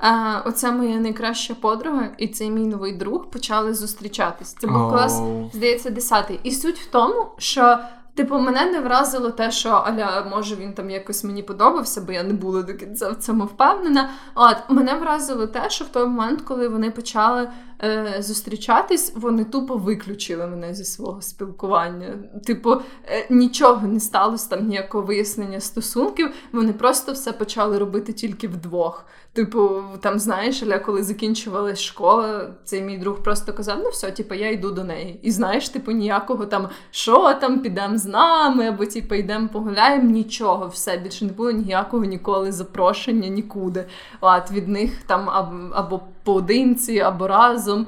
[0.04, 4.54] Е, оця моя найкраща подруга і цей мій новий друг почали зустрічатись.
[4.54, 5.21] Це був клас
[5.54, 7.80] здається, 10 І суть в тому, що.
[8.22, 12.24] Типу, мене не вразило те, що Аля, може, він там якось мені подобався, бо я
[12.24, 14.10] не була до кінця в цьому впевнена.
[14.36, 17.50] От мене вразило те, що в той момент, коли вони почали
[17.84, 22.18] е, зустрічатись, вони тупо виключили мене зі свого спілкування.
[22.46, 22.72] Типу,
[23.06, 26.34] е, нічого не сталося там ніякого вияснення стосунків.
[26.52, 29.06] Вони просто все почали робити тільки вдвох.
[29.34, 34.36] Типу, там знаєш, Аля, коли закінчувалась школа, цей мій друг просто казав: ну все, типу,
[34.36, 35.20] я йду до неї.
[35.24, 40.12] І знаєш, типу, ніякого там що там, підемо нами, або типу, йдемо погуляємо.
[40.12, 43.86] Нічого, все більше не було ніякого ніколи запрошення нікуди.
[44.21, 47.88] От від них там аб- або поодинці, або разом.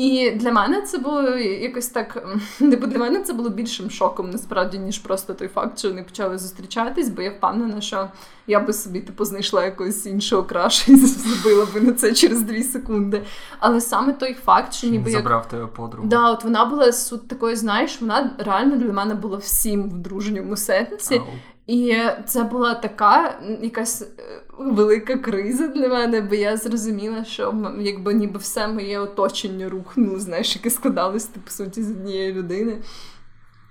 [0.00, 2.16] І для мене це було якось так.
[2.60, 6.02] м, Типу, для мене це було більшим шоком, насправді, ніж просто той факт, що вони
[6.02, 8.08] почали зустрічатись, бо я впевнена, що
[8.46, 12.62] я би собі типу знайшла якогось іншого крашу і забила би на це через дві
[12.62, 13.22] секунди.
[13.58, 16.08] Але саме той факт, що ніби як забрав тебе подругу.
[16.08, 20.56] Да, от вона була суть такою, знаєш, вона реально для мене була всім в дружньому
[20.56, 21.14] сенсі.
[21.14, 21.24] Ау.
[21.70, 28.14] І це була така якась е, велика криза для мене, бо я зрозуміла, що якби
[28.14, 32.78] ніби все моє оточення рухнуло, знаєш, яке складалось по суті з однієї людини.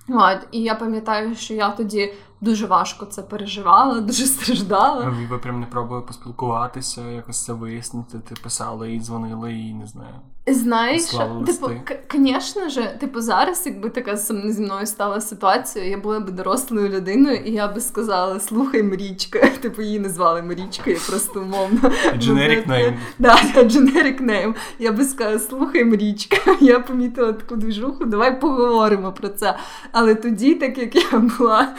[0.09, 5.13] От, і я пам'ятаю, що я тоді дуже важко це переживала, дуже страждала.
[5.29, 8.19] Ви прям не пробували поспілкуватися, якось це вияснити.
[8.19, 10.13] Ти писала і дзвонила, і не знаю.
[10.53, 11.99] Знаєш, Слава типу, листи.
[12.13, 17.41] звісно ж, типу, зараз, якби така зі мною стала ситуація, я була б дорослою людиною,
[17.45, 19.39] і я би сказала: слухай, Марічка.
[19.61, 20.41] Типу, її не звали
[20.85, 21.79] я просто умовно.
[22.15, 22.93] Generic name.
[23.19, 24.55] Да, generic name.
[24.79, 29.57] Я би сказала, слухай, Марічка, я помітила таку движуху, давай поговоримо про це.
[29.91, 31.75] Але тоді, так як я була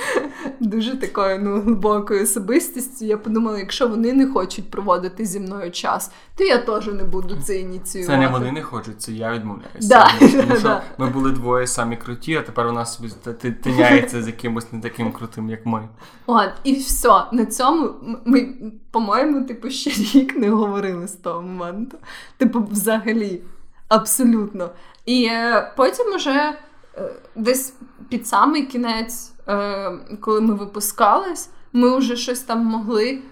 [0.60, 6.10] дуже такою ну, глибокою особистістю, я подумала, якщо вони не хочуть проводити зі мною час,
[6.36, 8.12] то я теж не буду це ініціювати.
[8.12, 9.88] Це не вони не хочуть, це я відмовляюся.
[9.88, 10.82] Да, Тому що да.
[10.98, 13.08] ми були двоє самі круті, а тепер у нас собі
[13.62, 15.88] тиняється з якимось не таким крутим, як ми.
[16.26, 17.24] От, і все.
[17.32, 17.94] На цьому
[18.24, 18.54] ми,
[18.90, 21.98] по-моєму, типу, ще рік не говорили з того моменту.
[22.36, 23.42] Типу, взагалі,
[23.88, 24.70] абсолютно.
[25.06, 26.58] І е, потім уже
[26.98, 27.74] е, десь
[28.08, 33.22] під самий кінець, е, коли ми випускались, ми вже щось там могли.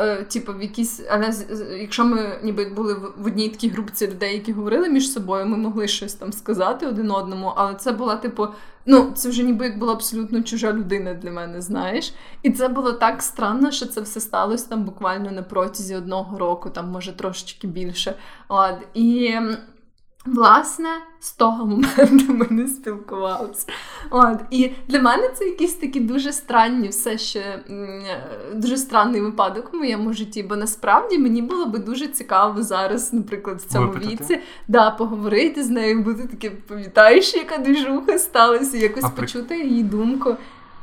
[0.00, 1.32] Е, Типу, в якісь, але
[1.80, 5.88] якщо ми ніби були в одній такій групці людей, які говорили між собою, ми могли
[5.88, 8.48] щось там сказати один одному, але це була, типу,
[8.86, 12.14] ну, це вже ніби як була абсолютно чужа людина для мене, знаєш.
[12.42, 16.70] І це було так странно, що це все сталося там буквально на протязі одного року,
[16.70, 18.14] там може трошечки більше.
[18.48, 18.74] От.
[18.94, 19.34] І
[20.26, 20.88] власне
[21.20, 23.66] з того моменту ми не спілкувалися.
[24.10, 24.38] От.
[24.50, 29.76] І для мене це якісь такі дуже странні, все ще е, дуже странний випадок в
[29.76, 34.16] моєму житті, бо насправді мені було би дуже цікаво зараз, наприклад, в цьому Випитати.
[34.16, 39.58] віці, да, поговорити з нею, бути таким, пам'ятаєш, яка движуха сталася, якось А при- почути
[39.64, 40.36] її думку.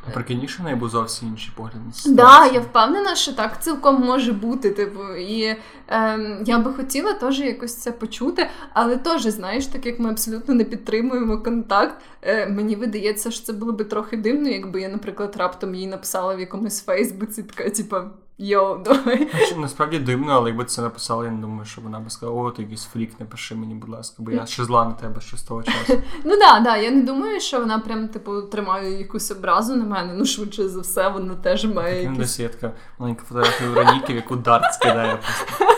[0.07, 1.73] А прикинь, що в неї був зовсім інший погляд.
[2.03, 4.71] Так, Да, я впевнена, що так цілком може бути.
[4.71, 5.55] Типу, і
[5.87, 10.53] ем, я би хотіла теж якось це почути, але теж, знаєш, так як ми абсолютно
[10.53, 15.35] не підтримуємо контакт, е, мені видається, що це було би трохи дивно, якби я, наприклад,
[15.37, 17.95] раптом їй написала в якомусь Фейсбуці, така, типу,
[18.37, 19.27] йоу, давай.
[19.57, 22.61] Насправді дивно, але якби це написала, я не думаю, що вона би сказала, о, ти
[22.61, 25.63] якийсь фрік, напиши мені, будь ласка, бо я ще зла на тебе ще з того
[25.63, 25.93] часу.
[26.25, 30.13] Ну да, да, я не думаю, що вона прям, типу, тримає якусь образу на мене.
[30.13, 34.13] Ну, швидше за все, вона теж має Таким якісь десь є така маленька фотографія Вероніки,
[34.13, 35.76] в яку дарт скидає просто.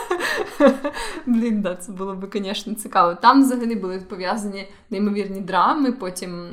[1.26, 3.14] Блін, да, це було б, звісно, цікаво.
[3.14, 6.48] Там взагалі були пов'язані неймовірні драми, потім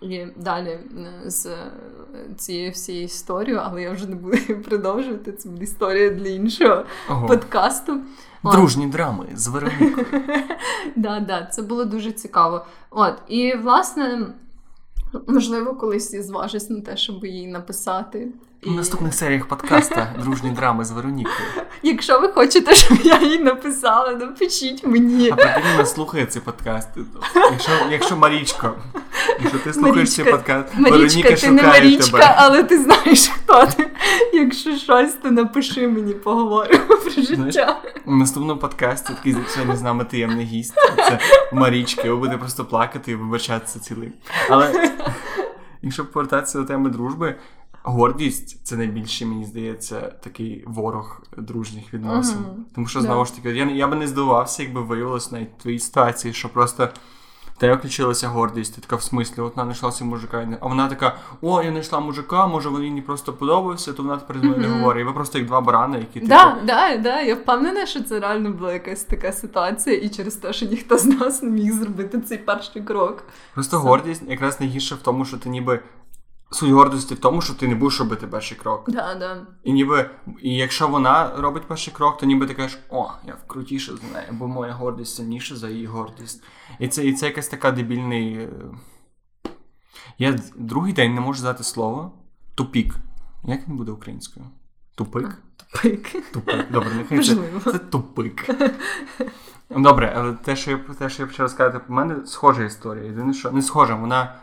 [0.00, 0.78] і далі
[1.26, 1.56] з е,
[2.36, 4.36] цією всією історією, але я вже не буду
[4.68, 5.32] продовжувати.
[5.32, 7.26] Це буде історія для іншого Ого.
[7.26, 8.00] подкасту.
[8.42, 8.52] От.
[8.52, 10.06] Дружні драми з Веронікою.
[10.96, 12.66] Да, да, це було дуже цікаво.
[12.90, 14.26] От, і власне,
[15.26, 18.28] можливо, колись я зважусь на те, щоб їй написати.
[18.66, 21.36] У наступних серіях подкаста Дружні драми з Веронікою.
[21.82, 25.30] Якщо ви хочете, щоб я їй написала, напишіть мені.
[25.30, 26.88] А вона слухає цей подкаст.
[27.34, 28.74] Якщо, якщо Марічко,
[29.40, 32.34] якщо ти слухаєш цей подкаст, Марічка, Вероніка ти не шукає Марічка, тебе.
[32.36, 33.90] але ти знаєш, хто ти.
[34.32, 37.80] Якщо щось, то напиши мені, поговоримо про Знаєш, життя.
[38.06, 40.74] У наступному подкасті такий сьогодні з нами таємний гість.
[40.96, 41.18] Це
[41.52, 44.12] Марічка, ви буде просто плакати і вибачатися цілий.
[44.50, 44.90] Але
[45.82, 47.34] якщо повертатися до теми дружби,
[47.88, 52.38] гордість це найбільше, мені здається, такий ворог дружніх відносин.
[52.38, 52.64] Мгм.
[52.74, 55.78] Тому що знову ж таки, я, я би не здивувався, якби виявилось навіть в твоїй
[55.78, 56.88] ситуації, що просто.
[57.56, 60.66] в Тебе включилася гордість, ти така в смислі, от вона знайшлася мужика, і не- а
[60.66, 64.42] вона така: о, я знайшла мужика, може він їй просто подобався, то вона тепер з
[64.42, 65.00] мною не говорить.
[65.00, 68.20] І ви просто як два барани, які типу, Да, да, да, я впевнена, що це
[68.20, 72.20] реально була якась така ситуація, і через те, що ніхто з нас не міг зробити
[72.20, 73.22] цей перший крок.
[73.54, 75.80] Просто Це- гордість якраз найгірше в тому, що ти ніби.
[76.50, 78.90] Суть гордості в тому, що ти не будеш робити перший крок.
[78.90, 79.46] Да, да.
[79.64, 80.10] І ніби,
[80.42, 84.28] і якщо вона робить перший крок, то ніби ти кажеш, о, я крутіше за нею,
[84.32, 86.42] бо моя гордість сильніша за її гордість.
[86.78, 88.34] І це, і це якась така дебільний.
[88.34, 88.48] е,
[90.18, 92.12] Я другий день не можу задати слово
[92.54, 92.94] тупік.
[93.44, 94.46] Як він буде українською?
[94.94, 95.42] Тупик?
[95.82, 96.32] Пик.
[96.32, 96.70] Тупик.
[96.70, 98.50] Добре, нехай це, це тупик.
[99.70, 103.04] Добре, але те, що я те, що я почав розказати, по мене схожа історія.
[103.04, 104.34] Єдине, що не схожа, вона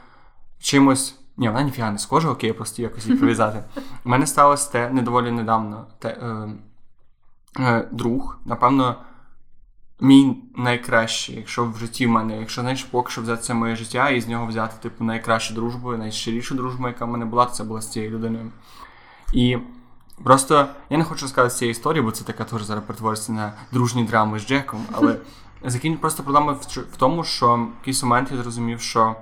[0.59, 1.19] чимось.
[1.37, 3.63] Ні, вона ніфіга не схожа, окей, я просто якось її прив'язати.
[4.05, 5.85] У мене сталося те недоволі недавно.
[5.99, 6.49] Те, е,
[7.59, 8.95] е, друг, напевно,
[9.99, 14.09] мій найкращий, якщо в житті в мене, якщо знаєш, поки що взяти це моє життя
[14.09, 17.63] і з нього взяти, типу, найкращу дружбу, найщирішу дружбу, яка в мене була, то це
[17.63, 18.51] була з цією людиною.
[19.33, 19.57] І
[20.23, 24.03] просто я не хочу сказати цієї історії, бо це така теж зараз перетвориться на дружні
[24.03, 25.17] драми з Джеком, але
[25.63, 29.15] закінь просто проблема в, в тому, що в якийсь момент я зрозумів, що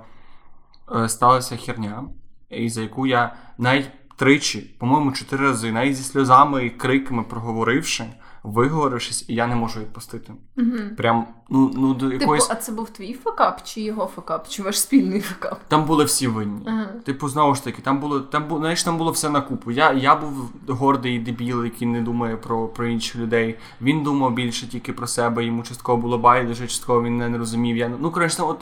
[1.08, 2.04] сталася херня,
[2.50, 8.04] і за яку я навіть тричі, по-моєму, чотири рази, навіть зі сльозами і криками проговоривши,
[8.44, 10.32] виговорившись, і я не можу відпустити.
[10.56, 10.78] Угу.
[10.96, 12.50] Прям Ну, ну до Типу, якоїсь.
[12.50, 15.60] а це був твій факап чи його факап, чи ваш спільний факап?
[15.68, 16.62] Там були всі винні.
[16.66, 16.86] Ага.
[17.04, 19.70] Типу, знову ж таки, там було, там було, знаєш, там було все на купу.
[19.70, 23.58] Я, я був гордий дебіл, який не думає про, про інших людей.
[23.80, 27.76] Він думав більше тільки про себе, йому частково було байдуже, частково він не, розумів.
[27.76, 28.60] Я, ну, коротше, от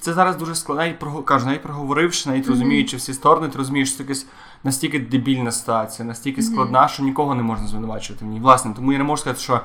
[0.00, 0.84] це зараз дуже складно.
[0.84, 4.26] Навіть про, кажу, навіть проговоривши, навіть розуміючи всі сторони, ти розумієш, що це якась
[4.64, 8.40] настільки дебільна ситуація, настільки складна, що нікого не можна звинувачувати в ній.
[8.40, 9.60] Власне, тому я не можу сказати, що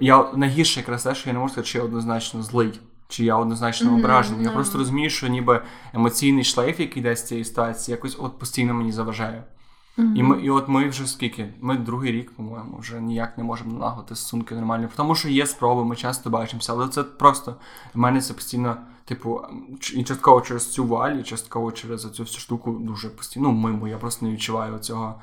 [0.00, 2.80] я найгірше якраз те, що я не можу сказати, що я однозначно злий.
[3.08, 4.42] Чи я однозначно Мгм, ображений.
[4.42, 4.54] Я да.
[4.54, 5.62] просто розумію, що ніби
[5.94, 9.44] емоційний шлейф, який йде з цієї ситуації, якось от постійно мені заважає.
[9.98, 11.54] І ми, і от ми вже скільки?
[11.60, 14.88] Ми другий рік, по-моєму, вже ніяк не можемо налагодити стосунки нормальні.
[14.96, 17.56] Тому що є спроби, ми часто бачимося, але це просто
[17.94, 18.76] в мене це постійно,
[19.06, 19.40] типу,
[19.94, 23.48] і частково через цю валь, і частково через цю всю штуку дуже постійно.
[23.48, 25.14] Ну, мимо, я просто не відчуваю цього.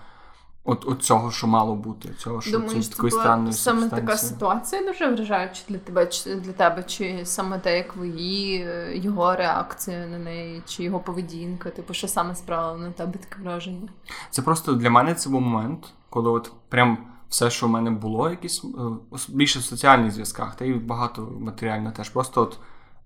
[0.66, 4.18] От, от цього, що мало бути, цього, що Думаєш, це це такої странної саме така
[4.18, 8.98] ситуація дуже вражаюча для тебе, чи для тебе, чи саме те, як ви її, е,
[8.98, 13.90] його реакція на неї, чи його поведінка, типу, що саме справило на тебе таке враження?
[14.30, 16.98] Це просто для мене це був момент, коли от прям
[17.30, 21.92] все, що в мене було, якісь е, більше в соціальних зв'язках, та й багато матеріально
[21.92, 22.10] теж.
[22.10, 22.58] Просто от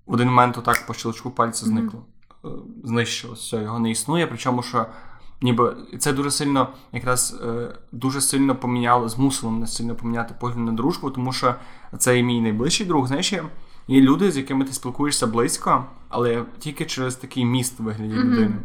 [0.08, 2.06] в один момент отак по щелчку пальця зникло.
[2.46, 2.48] Е,
[2.84, 4.28] Знищилось, все, його не існує.
[4.28, 4.86] Причому, що
[5.42, 10.72] ніби це дуже сильно, якраз е, дуже сильно поміняло, змусило мене сильно поміняти погляд на
[10.72, 11.56] дружбу, тому що
[11.98, 13.08] це і мій найближчий друг.
[13.08, 13.34] Знаєш,
[13.88, 18.56] є, люди, з якими ти спілкуєшся близько, але тільки через такий міст вигляді людини.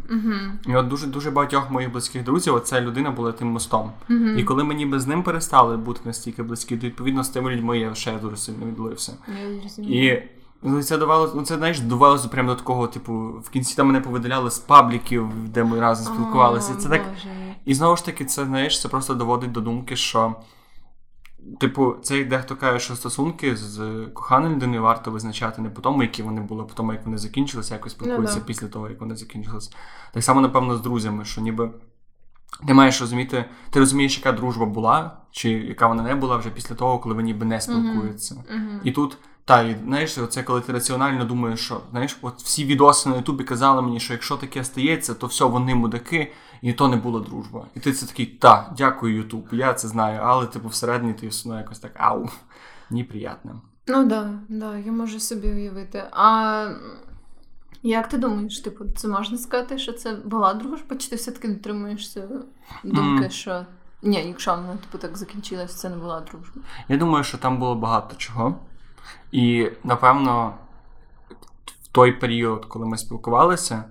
[0.67, 3.93] І от дуже дуже багатьох моїх близьких друзів, оця людина була тим мостом.
[4.37, 7.79] І коли ми ніби з ним перестали бути настільки близькі, то відповідно з тими людьми
[7.79, 9.13] я ще дуже сильно віддалився.
[9.43, 9.95] Я зрозуміла.
[9.95, 10.23] І
[10.63, 14.01] ну, це давало, ну це знаєш, довелося прямо до такого, типу, в кінці там мене
[14.01, 16.75] повидаляли з пабліків, де ми разом спілкувалися.
[16.75, 17.03] Це так.
[17.65, 20.35] І знову ж таки, це знаєш, це просто доводить до думки, що.
[21.61, 26.23] Типу, це дехто каже, що стосунки з коханою людиною варто визначати не по тому, які
[26.23, 28.45] вони були, а по тому, як вони закінчилися, якось спілкуються да.
[28.45, 29.71] після того, як вони закінчилися.
[30.13, 31.71] Так само, напевно, з друзями, що ніби
[32.67, 36.75] ти маєш розуміти, ти розумієш, яка дружба була, чи яка вона не була вже після
[36.75, 38.45] того, коли вони ніби не спілкуються.
[38.85, 43.09] І тут, та, і знаєш, це коли ти раціонально думаєш, що знаєш, от всі відоси
[43.09, 46.97] на Ютубі казали мені, що якщо таке стається, то все, вони мудаки, і то не
[46.97, 47.67] була дружба.
[47.75, 51.49] І ти це такий, та, дякую, Ютуб, я це знаю, але типу всередині ти все
[51.49, 52.29] якось так ау,
[52.91, 53.61] неприятно.
[53.87, 56.05] Ну да, да, я можу собі уявити.
[56.13, 56.67] А
[57.83, 62.29] як ти думаєш, типу, це можна сказати, що це була дружба, чи ти все-таки дотримуєшся
[62.85, 63.31] думки, Мгм.
[63.31, 63.67] що
[64.03, 66.63] ні, якщо вона типу так закінчилась, це не була дружба.
[66.89, 68.57] Я думаю, що там було багато чого.
[69.33, 70.55] І напевно,
[71.83, 73.85] в той період, коли ми спілкувалися,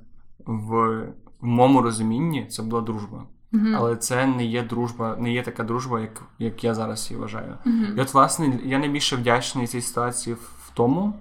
[0.46, 1.02] в,
[1.42, 3.24] в моєму розумінні це була дружба.
[3.52, 3.76] Мгм.
[3.76, 7.58] Але це не є дружба, не є така дружба, як, як я зараз її вважаю.
[7.66, 7.94] Мгм.
[7.98, 11.14] І от, власне, я найбільше вдячний цій ситуації в тому,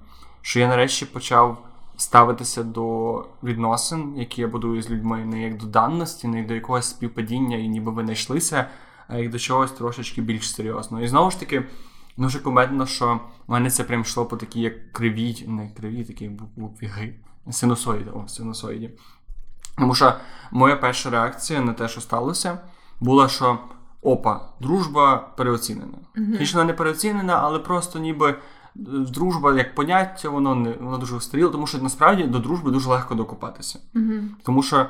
[0.42, 1.58] що я нарешті почав
[1.96, 6.54] ставитися до відносин, які я будую з людьми, не як до даності, не як до
[6.54, 8.66] якогось співпадіння, і ніби ви знайшлися,
[9.08, 11.02] а як до чогось трошечки більш серйозного.
[11.02, 11.62] І знову ж таки,
[12.20, 16.28] дуже кумедно, що в мене це прям йшло по такій як кривій, не кривій, такій
[16.28, 17.14] бу- букві Г.
[17.50, 18.90] Синусоїді, о, синусоїді.
[19.78, 20.12] Тому що
[20.50, 22.58] моя перша реакція на те, що сталося,
[23.00, 23.58] була, що
[24.02, 25.98] опа, дружба переоцінена.
[26.16, 28.36] Звісно, вона не переоцінена, але просто ніби е,
[29.14, 33.14] дружба як поняття, воно не воно дуже устаріло, тому що насправді до дружби дуже легко
[33.14, 33.78] докопатися.
[33.94, 34.36] Мгм.
[34.42, 34.86] Тому що,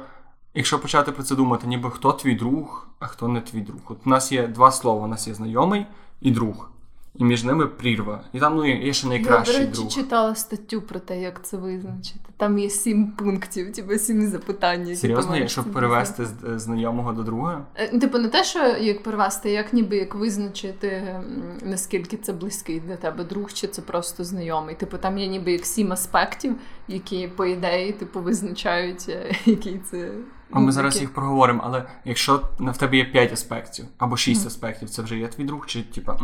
[0.54, 3.80] якщо почати про це думати, ніби хто твій друг, а хто не твій друг.
[3.88, 5.86] От у нас є два слова: у нас є знайомий
[6.20, 6.70] і друг.
[7.14, 8.24] І між ними прірва.
[8.32, 9.88] І там ну, є ще Я, найкращий до речі, друг.
[9.88, 12.20] читала статтю про те, як це визначити.
[12.36, 14.96] Там є сім пунктів, типу сім запитань.
[14.96, 17.64] Серйозно, якщо перевести з знайомого до друга?
[17.74, 21.20] Е, Типу, не те, що як перевести, як ніби як визначити,
[21.62, 24.74] наскільки це близький для тебе друг, чи це просто знайомий.
[24.74, 26.56] Типу, там є ніби як сім аспектів,
[26.88, 30.12] які, по ідеї, типу, визначають, е, який це.
[30.52, 34.46] А ми ну, зараз їх проговоримо, але якщо в тебе є 5 аспектів або 6
[34.46, 36.20] аспектів, це вже є твій друг, чи типа.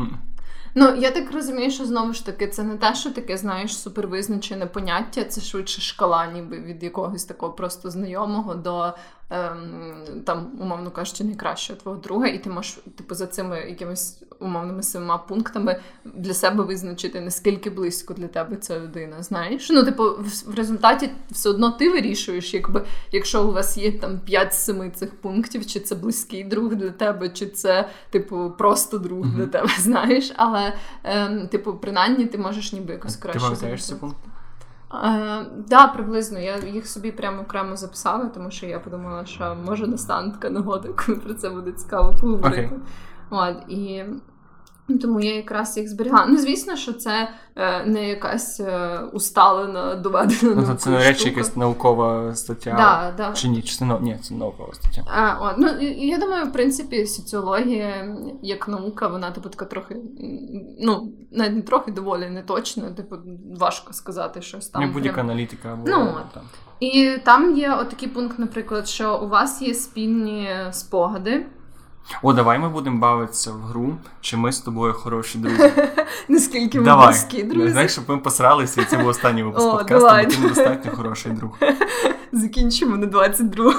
[0.79, 4.67] Ну, я так розумію, що знову ж таки, це не те, що таке, знаєш, супервизначене
[4.67, 8.95] поняття, це швидше шкала, ніби від якогось такого просто знайомого до
[9.31, 14.83] ем, там, умовно кажучи, найкращого твого друга, і ти можеш, типу, за цими якимись умовними
[14.83, 19.23] семи пунктами для себе визначити, наскільки близько для тебе ця людина.
[19.23, 19.71] Знаєш?
[19.71, 24.21] Ну, типу, в, в результаті все одно ти вирішуєш, якби якщо у вас є там
[24.21, 28.99] 5 з 7 цих пунктів, чи це близький друг для тебе, чи це, типу, просто
[28.99, 30.33] друг для тебе, знаєш.
[30.37, 30.73] Але,
[31.05, 33.41] ем, типу, принаймні ти можеш ніби якось Ти краще.
[33.41, 34.29] пам'ятаєш ці пункти?
[34.95, 36.39] Е, да, приблизно.
[36.39, 40.89] Я їх собі прямо окремо записала, тому що я подумала, що може настане така нагода,
[40.89, 42.71] коли про це буде цікаво поговорити.
[42.73, 42.79] Okay.
[43.31, 44.05] От, і
[45.03, 46.27] Тому я якраз їх зберігала.
[46.27, 50.65] Ну, звісно, що це е, не якась е, усталена, доведена.
[50.69, 52.75] Ну, це не речі, якась наукова стаття.
[52.77, 53.33] Да, да.
[53.33, 53.63] Чи ні?
[53.63, 55.03] Чи це ні, це наукова стаття.
[55.07, 59.97] А, от, ну, я думаю, в принципі, соціологія як наука, вона типу така трохи,
[60.81, 63.17] ну, навіть не трохи доволі не точно, типу,
[63.59, 64.83] важко сказати щось там.
[64.83, 65.31] Там, будь-яка прям.
[65.31, 66.43] аналітика або Ну, там.
[66.81, 71.47] І там є отакий пункт, наприклад, що у вас є спільні спогади.
[72.23, 75.73] О, давай ми будемо бавитися в гру, чи ми з тобою хороші друзі.
[76.29, 77.07] Наскільки ми Давай.
[77.07, 77.71] близькі, друзі.
[77.71, 81.59] Знаєш, щоб ми посралися, і це був останній випуск подкасту, бо ти недостатньо хороший друг.
[82.33, 83.75] Закінчимо на 22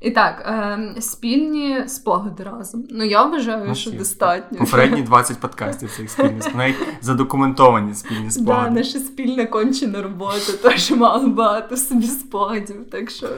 [0.00, 2.84] І так, е, спільні спогади разом.
[2.90, 3.98] Ну, я вважаю, Ну, що всі.
[3.98, 4.58] достатньо.
[4.58, 8.70] Попередні 20 подкастів цих спільних, навіть задокументовані спільні Да, спогади.
[8.70, 12.90] наша спільна кончена робота теж мала багато собі спогадів.
[12.90, 13.28] Так що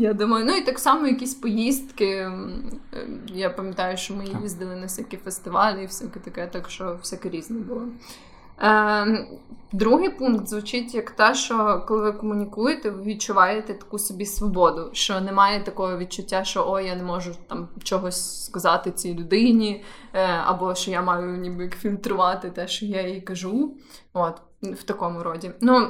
[0.00, 2.06] я думаю, ну і так само якісь поїздки.
[2.06, 2.32] е,
[3.26, 7.58] Я пам'ятаю, що ми їздили на всякі фестивалі і всяке таке, так що всяке різне
[7.58, 7.82] було.
[8.62, 9.28] Е,
[9.72, 15.20] другий пункт звучить як те, що коли ви комунікуєте, ви відчуваєте таку собі свободу, що
[15.20, 20.74] немає такого відчуття, що ой, я не можу там чогось сказати цій людині, е, або
[20.74, 23.74] що я маю ніби фільтрувати те, що я їй кажу.
[24.12, 25.50] От, в такому роді.
[25.60, 25.88] Ну,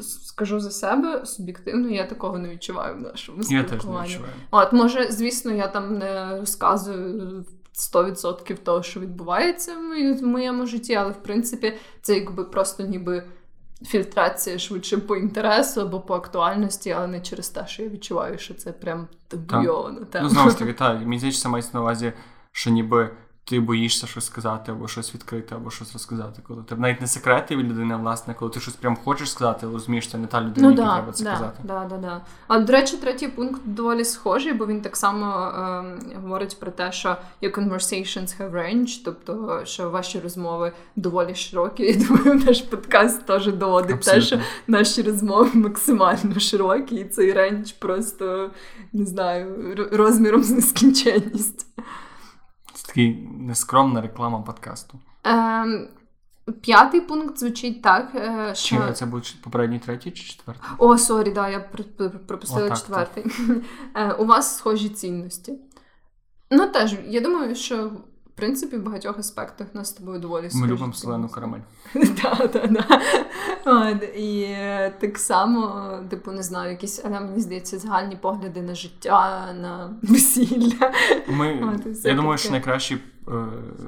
[0.00, 4.32] скажу за себе, суб'єктивно, я такого не відчуваю в нашому Я теж не відчуваю.
[4.50, 9.72] От, може, звісно, я там не розказую 100% того, що відбувається
[10.20, 13.24] в моєму житті, але в принципі це якби просто ніби
[13.82, 18.54] фільтрація швидше по інтересу або по актуальності, але не через те, що я відчуваю, що
[18.54, 20.24] це прям табуйована тема.
[20.24, 22.12] Ну, знову ж таки, так, мені здається, мається на увазі,
[22.52, 23.10] що ніби
[23.48, 26.42] ти боїшся щось сказати, або щось відкрити, або щось розказати.
[26.48, 29.66] Коли ти навіть не секрети від людини, а власне, коли ти щось прям хочеш сказати,
[29.66, 31.58] розумієш, це не та людина, Ну якій да, треба це да, сказати.
[31.64, 32.20] да, да, да.
[32.48, 36.92] А до речі, третій пункт доволі схожий, бо він так само ем, говорить про те,
[36.92, 41.82] що your conversations have range, тобто що ваші розмови доволі широкі.
[41.82, 47.72] Я думаю, наш подкаст теж доводить те, що наші розмови максимально широкі, і цей range
[47.72, 48.50] просто
[48.92, 51.66] не знаю, розміром з нескінченність.
[52.86, 54.98] Такий нескромна реклама подкасту.
[55.24, 55.88] Ем,
[56.60, 58.92] п'ятий пункт звучить так, е, Чи що.
[58.92, 60.62] це буде попередній третій чи четвертий?
[60.78, 63.24] О, sorry, да, я пр- пр- пропустила О, так, четвертий.
[63.94, 65.52] Е, У вас схожі цінності.
[66.50, 67.90] Ну, теж, я думаю, що
[68.36, 70.64] в принципі в багатьох аспектах нас з тобою доволі схожі.
[70.64, 71.60] Ми любимо солену карамель.
[72.22, 72.70] Так, так,
[73.64, 74.02] так.
[74.16, 79.46] І е, так само, типу, не знаю, якісь, але мені здається, загальні погляди на життя,
[79.60, 80.92] на весілля.
[81.28, 82.98] Ми, я думаю, що найкращий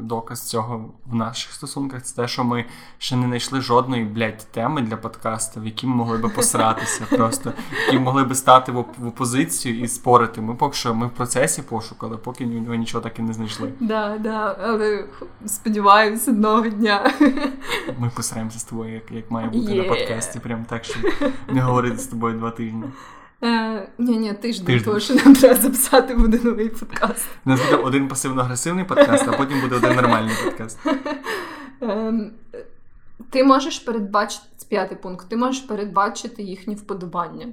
[0.01, 2.65] доказ цього в наших стосунках це те, що ми
[2.99, 7.53] ще не знайшли жодної блядь, теми для подкасту, в які ми могли би посратися, просто
[7.87, 10.41] які могли би стати в, опозицію і спорити.
[10.41, 13.73] Ми поки що ми в процесі пошуку, але поки ми нічого так і не знайшли.
[13.81, 15.05] Да, да, але
[15.47, 17.13] сподіваюся, одного дня.
[17.99, 19.83] Ми посраємося з тобою, як, як має бути Є.
[19.83, 21.03] на подкасті, прям так, щоб
[21.49, 22.85] не говорити з тобою два тижні.
[23.45, 24.85] Е, ні, ні, тиждень, Тиждень.
[24.85, 27.29] тому що нам треба записати буде новий подкаст.
[27.45, 30.79] У нас буде один пасивно-агресивний подкаст, а потім буде один нормальний подкаст.
[31.81, 32.31] Ем,
[33.31, 37.47] ти можеш передбачити п'ятий пункт, ти можеш передбачити їхні вподобання.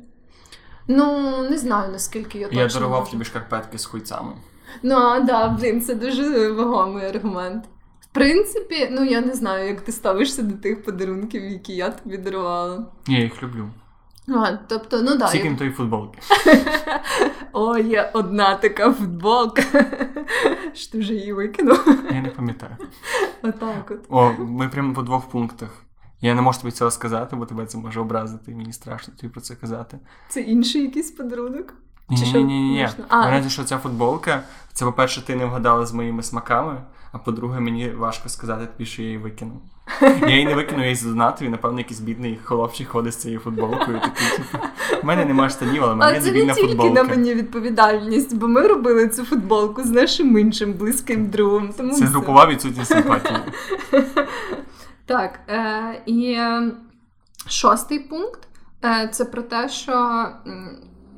[0.87, 2.61] Ну, не знаю, наскільки я точно.
[2.61, 3.11] Я дарував можу.
[3.11, 4.33] тобі шкарпетки з хуйцями.
[4.83, 7.65] Ну, а, да, блін, це дуже вагомий аргумент.
[7.99, 12.17] В принципі, ну я не знаю, як ти ставишся до тих подарунків, які я тобі
[12.17, 12.85] дарувала.
[13.07, 13.69] Я їх люблю.
[14.27, 15.33] А, тобто, ну да.
[15.33, 15.55] Я...
[15.55, 16.19] тої футболки.
[17.53, 19.61] О, є одна така футболка.
[20.73, 21.87] Що ти вже її викинув?
[22.11, 22.75] Я не пам'ятаю.
[23.43, 24.05] Отак от.
[24.09, 25.69] О, ми прямо по двох пунктах.
[26.21, 29.41] Я не можу тобі цього сказати, бо тебе це може образити, мені страшно тобі про
[29.41, 29.99] це казати.
[30.29, 31.73] Це інший якийсь подарунок?
[32.09, 32.81] Ні, ні, ні, ні, ні.
[32.81, 33.05] можна?
[33.09, 33.21] А.
[33.21, 36.81] Варіанті, що ця футболка, це, по-перше, ти не вгадала з моїми смаками,
[37.15, 39.61] а по-друге, мені важко сказати тобі, що я її викинув.
[40.21, 43.39] Я її не викинув, я її задонатив, і напевно якийсь бідний хлопчик ходить з цією
[43.39, 43.99] футболкою.
[43.99, 44.65] Такий, типу,
[45.03, 48.47] в мене немає штанів, але в мене А це не тільки на мені відповідальність, бо
[48.47, 51.73] ми робили цю футболку з нашим іншим близьким другом.
[51.77, 53.39] Тому Це групова відсутність симпатії.
[55.05, 56.71] Так, е, і е,
[57.47, 58.47] шостий пункт
[58.85, 60.25] е, це про те, що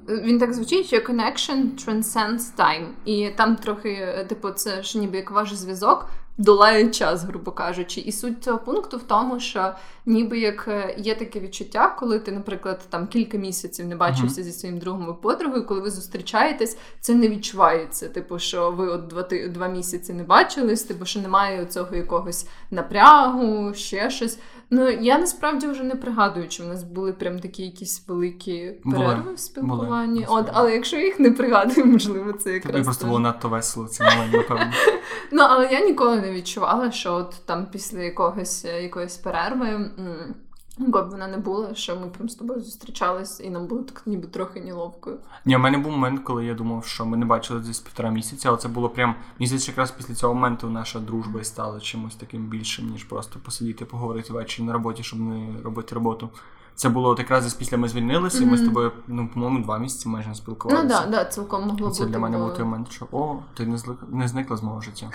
[0.07, 2.87] він так звучить, що connection transcends time.
[3.05, 6.09] І там трохи, е, типу, це ж ніби як ваш зв'язок.
[6.39, 9.73] Долає час, грубо кажучи, і суть цього пункту в тому, що
[10.05, 14.51] ніби як е, є таке відчуття, коли ти, наприклад, там кілька місяців не бачився зі
[14.51, 18.09] своїм другом або подругою, коли ви зустрічаєтесь, це не відчувається.
[18.09, 23.73] Типу, що ви от два, два місяці не бачились, типу, що немає цього якогось напрягу,
[23.73, 24.39] ще щось.
[24.69, 29.21] Ну, я насправді вже не пригадую, чи в нас були прям такі якісь великі перерви
[29.21, 29.33] Були.
[29.35, 30.25] в спілкуванні.
[30.25, 32.83] Були, От, але якщо їх не пригадую, можливо, це Тобі якраз.
[32.85, 34.03] просто було надто весело це
[34.33, 34.71] напевно.
[35.31, 39.67] Ну, але я ніколи не відчувала, що от там після якогось е, якоїсь перерви.
[39.67, 40.35] м,
[40.77, 44.27] б вона не була, що ми прям з тобою зустрічались, і нам було так ніби
[44.27, 45.13] трохи неловко.
[45.45, 48.49] Ні, у мене був момент, коли я думав, що ми не бачили десь півтора місяця,
[48.49, 52.47] але це було прям місяць якраз після цього моменту наша дружба і стала чимось таким
[52.47, 56.29] більшим, ніж просто посидіти, поговорити ввечері на роботі, щоб не робити роботу.
[56.77, 59.77] Це було от якраз десь після ми звільнилися, і ми з тобою, ну, по-моєму, два
[59.77, 62.11] місяці майже не Ну так, да, да, цілком могло Це бути.
[62.11, 63.95] для мене бо- був той момент, що о, ти не зли...
[64.11, 65.11] не зникла з мого життя.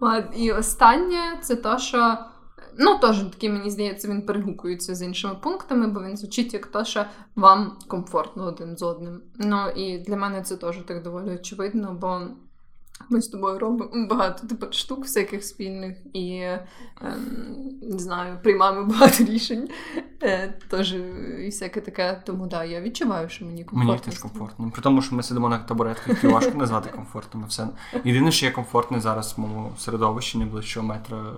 [0.36, 2.18] І останнє це то, що.
[2.78, 6.84] Ну, теж такий, мені здається, він перегукується з іншими пунктами, бо він звучить як то,
[6.84, 7.04] що
[7.36, 9.22] вам комфортно один з одним.
[9.36, 12.20] Ну і для мене це теж так доволі очевидно, бо
[13.08, 16.42] ми з тобою робимо багато тепер штук всяких спільних і
[17.02, 19.68] ем, не знаю, приймаємо багато рішень.
[20.22, 22.22] Е, Тож і всяке таке.
[22.26, 23.92] Тому да, я відчуваю, що мені комфортно.
[23.92, 24.70] Мені теж комфортно.
[24.70, 27.44] При тому, що ми сидимо на табуретках, і важко назвати комфортним.
[27.44, 27.68] Все.
[28.04, 31.32] Єдине, що є комфортне зараз в моєму середовищі найближчого метра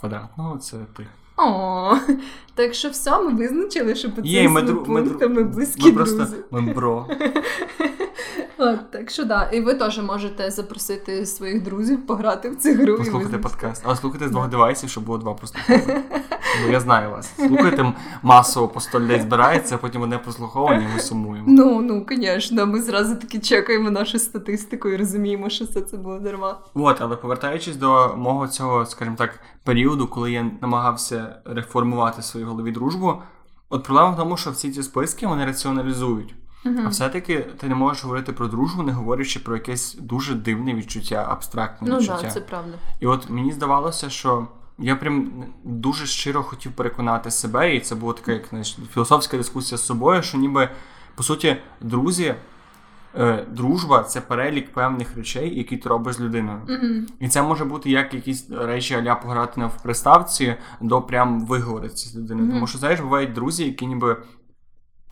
[0.00, 1.06] квадратного, це ти.
[1.36, 1.96] О,
[2.54, 4.82] так що все, ми визначили, що по Є, цим дру...
[4.84, 6.36] пунктами близькі ми просто друзі.
[6.50, 7.06] ми бро.
[8.58, 12.94] От, так що да, і ви теж можете запросити своїх друзів пограти в цю гру.
[12.94, 13.82] і Послухайте подкаст.
[13.86, 16.02] Але слухайте з двох девайсів, щоб було два прослуховування.
[16.66, 17.32] Бо я знаю вас.
[17.36, 17.92] Слухайте
[18.22, 21.46] масово по 100 людей збирається, а потім одне прослуховування, і ми сумуємо.
[21.48, 26.18] Ну, ну, звісно, ми зразу таки чекаємо нашу статистику і розуміємо, що все це було
[26.18, 26.58] дарма.
[26.74, 32.46] От, але повертаючись до мого цього, скажімо так, періоду, коли я намагався реформувати в своїй
[32.46, 33.14] голові дружбу,
[33.68, 36.34] от проблема в тому, що всі ці списки вони раціоналізують.
[36.84, 41.26] А все-таки ти не можеш говорити про дружбу, не говорячи про якесь дуже дивне відчуття,
[41.28, 42.22] абстрактне Ну так, відчуття.
[42.22, 42.72] да, це правда.
[43.00, 44.48] І от мені здавалося, що
[44.78, 45.32] я прям
[45.64, 50.22] дуже щиро хотів переконати себе, і це була така як знаєш, філософська дискусія з собою,
[50.22, 50.68] що ніби
[51.14, 52.34] по суті друзі,
[53.16, 56.60] е, дружба це перелік певних речей, які ти робиш з людиною.
[56.68, 57.06] Угу.
[57.20, 62.08] І це може бути як якісь речі аля пограти на в приставці до прям виговоритися
[62.08, 62.46] з людиною.
[62.46, 62.54] Мгм.
[62.54, 64.16] Тому що знаєш, бувають друзі, які ніби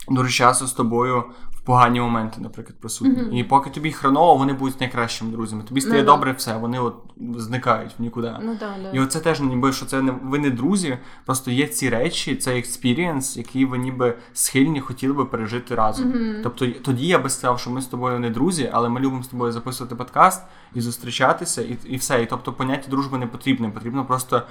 [0.09, 3.23] дуже часто з тобою в погані моменти, наприклад, присутні.
[3.23, 3.33] Мгм.
[3.33, 5.63] І поки тобі хреново, вони будуть найкращими друзями.
[5.63, 6.11] Тобі стає да.
[6.11, 6.95] добре все, вони от
[7.35, 8.33] зникають в нікуди.
[8.59, 12.35] Да, І оце теж ніби що це не ви не друзі, просто є ці речі,
[12.35, 16.13] це experience, який ви ніби схильні хотіли би пережити разом.
[16.43, 19.27] Тобто тоді я би сказав, що ми з тобою не друзі, але ми любимо з
[19.27, 20.43] тобою записувати подкаст
[20.73, 22.23] і зустрічатися, і, і все.
[22.23, 23.69] І тобто поняття дружби не потрібне.
[23.69, 24.41] Потрібно просто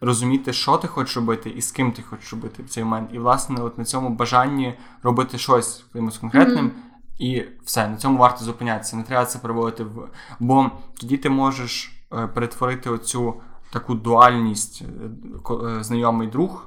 [0.00, 3.10] розуміти, що ти хочеш робити і з ким ти хочеш робити в цей момент.
[3.12, 6.64] І власне, от на цьому бажанні робити щось якимось конкретним.
[6.64, 6.74] Мгм.
[7.18, 8.96] І все, на цьому варто зупинятися.
[8.96, 10.08] Не треба це переводити в.
[10.40, 10.70] Бо
[11.00, 13.34] тоді ти можеш е, перетворити оцю
[13.72, 16.66] таку дуальність е, е, знайомий друг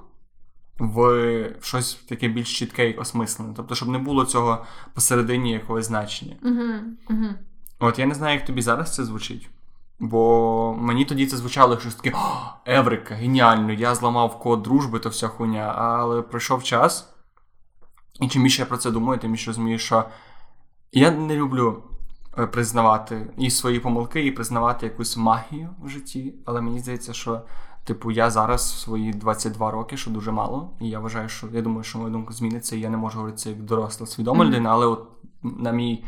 [0.79, 3.53] в щось таке більш чітке і осмислене.
[3.55, 6.35] Тобто, щоб не було цього посередині якогось значення.
[6.43, 6.63] Угу.
[7.09, 7.27] Угу.
[7.79, 9.49] От я не знаю, як тобі зараз це звучить.
[10.03, 12.17] Бо мені тоді це звучало щось таке
[12.65, 15.73] Еврика, геніально, я зламав код дружби, то вся хуйня.
[15.77, 17.13] Але пройшов час,
[18.21, 20.03] і чим більше я про це думаю, тим більше розумію, що
[20.91, 21.83] я не люблю
[22.37, 26.33] е, признавати і свої помилки, і признавати якусь магію в житті.
[26.45, 27.41] Але мені здається, що,
[27.83, 30.69] типу, я зараз в свої 22 роки, що дуже мало.
[30.81, 33.37] І я вважаю, що я думаю, що моя думка зміниться, і я не можу говорити
[33.37, 35.07] це як доросла свідома людина, але от
[35.43, 36.05] на мій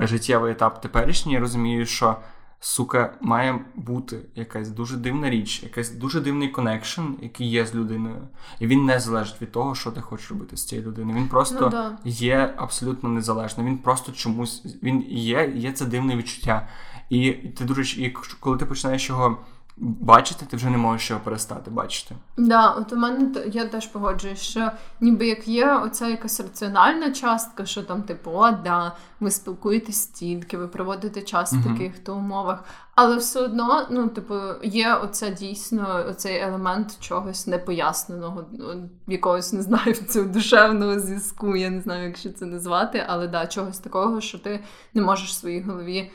[0.00, 2.16] життєвий етап теперішній, я розумію, що
[2.60, 8.28] сука має бути якась дуже дивна річ, якась дуже дивний connection, який є з людиною.
[8.60, 11.16] І він не залежить від того, що ти хочеш робити з цією людиною.
[11.18, 11.98] Він просто Ну, да.
[12.04, 13.64] є абсолютно незалежно.
[13.64, 16.68] Він просто чомусь він є, є це дивне відчуття.
[17.10, 19.38] І ти дуже і коли ти починаєш його
[19.80, 22.14] бачити, ти вже не можеш його перестати бачити.
[22.36, 24.70] Да, от у мене я теж погоджуюсь, що
[25.00, 30.56] ніби як є оця якась раціональна частка, що там, типу, о, да, ви спілкуєтесь стільки,
[30.56, 32.64] ви проводите час в таких то умовах.
[32.94, 39.62] Але все одно, ну, типу, є оце дійсно оцей елемент чогось непоясненого, ну, якогось не
[39.62, 41.56] знаю, цього душевного зв'язку.
[41.56, 44.60] Я не знаю, як ще це назвати, але да, чогось такого, що ти
[44.94, 46.10] не можеш в своїй голові.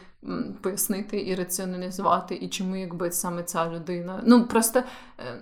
[0.61, 4.23] Пояснити і раціоналізувати, і чому якби саме ця людина.
[4.25, 4.83] Ну просто
[5.19, 5.39] е,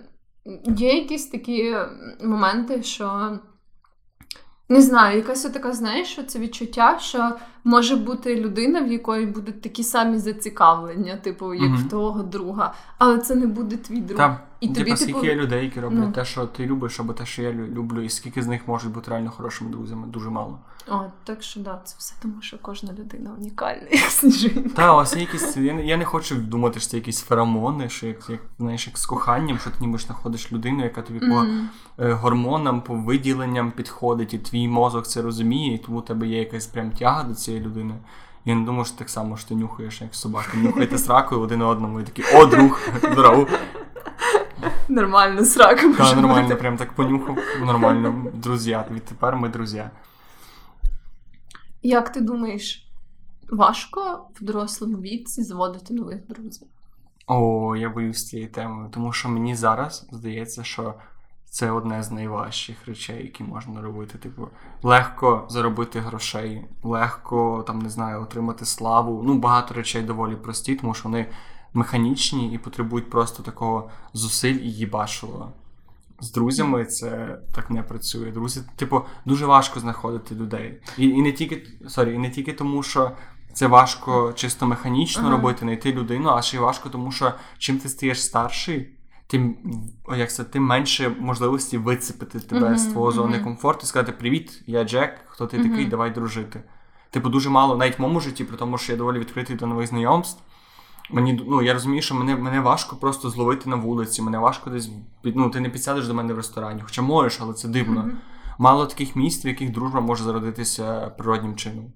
[0.76, 1.76] Є якісь такі
[2.22, 3.38] моменти, що
[4.68, 9.84] не знаю, якась така, знаєш, це відчуття, що може бути людина, в якої будуть такі
[9.84, 11.76] самі зацікавлення, типу, як Мгм.
[11.76, 14.18] в твого друга, але це не буде твій друг.
[14.18, 16.12] Та, І типу, тобі, скільки типу, є людей, які роблять ну.
[16.12, 19.10] те, що ти любиш, або те, що я люблю, і скільки з них можуть бути
[19.10, 20.58] реально хорошими друзями, дуже мало.
[20.88, 24.68] О, так що да, це все тому, що кожна людина унікальна, як сніжинка.
[24.76, 25.56] Та, ось якісь.
[25.56, 28.98] Я не, я не хочу думати, що це якісь феромони, що як, як знаєш, як
[28.98, 31.46] з коханням, що ти ніби ж знаходиш людину, яка тобі по
[31.98, 36.38] е, гормонам, по виділенням підходить, і твій мозок це розуміє, і тому у тебе є
[36.38, 37.94] якась прям тяга до цієї людини.
[38.44, 40.56] Я не думаю, що так само, що ти нюхаєш, як собака.
[40.56, 42.80] Нюхаєте сракою один одному і такий, о, друг,
[43.12, 43.46] здорово.
[44.88, 45.94] Нормально з раком.
[45.94, 46.54] Та нормально, бути.
[46.54, 47.38] прям так понюхав.
[47.60, 48.78] Нормально, друзі.
[48.90, 49.84] Відтепер ми друзі.
[51.82, 52.86] Як ти думаєш,
[53.50, 56.68] важко в дорослому віці зводити нових друзів?
[57.26, 60.94] О, я боюсь цієї теми, тому що мені зараз здається, що
[61.52, 64.18] це одне з найважчих речей, які можна робити.
[64.18, 64.48] Типу,
[64.82, 69.22] легко заробити грошей, легко там не знаю, отримати славу.
[69.26, 71.26] Ну, багато речей доволі прості, тому що вони
[71.74, 75.52] механічні і потребують просто такого зусиль і їбашого.
[76.20, 78.30] З друзями це так не працює.
[78.30, 80.80] Друзі, типу, дуже важко знаходити людей.
[80.98, 83.12] І, і не тільки sorry, і не тільки тому, що
[83.52, 85.30] це важко чисто механічно Ага.
[85.30, 88.88] робити, знайти людину, а ще й важко, тому що чим ти стаєш старший,
[89.32, 89.56] тим
[90.16, 94.62] як це, тим менше можливості вицепити тебе Мгм, з твого зони комфорту і сказати: Привіт,
[94.66, 96.62] я Джек, хто ти такий, давай дружити.
[97.10, 99.86] Типу, дуже мало, навіть в моєму житті, при тому, що я доволі відкритий до нових
[99.86, 100.42] знайомств.
[101.10, 104.90] Мені ну я розумію, що мене, мене важко просто зловити на вулиці, мене важко десь
[105.24, 108.00] ну, ти не підсядеш до мене в ресторані, хоча можеш, але це дивно.
[108.00, 108.18] Мгм.
[108.58, 111.92] Мало таких місць, в яких дружба може зародитися природнім чином.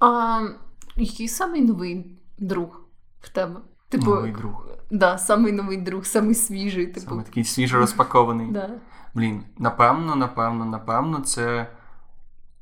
[0.00, 0.40] А,
[0.96, 2.80] який самий новий друг
[3.20, 3.60] в тебе?
[3.88, 4.66] Типу, Новий друг.
[4.90, 7.06] Да, самий новий друг, самий свіжий, типу.
[7.08, 8.50] Саме такий свіжо розпакований.
[8.50, 8.70] Да.
[9.14, 11.66] Блін, напевно, напевно, напевно, це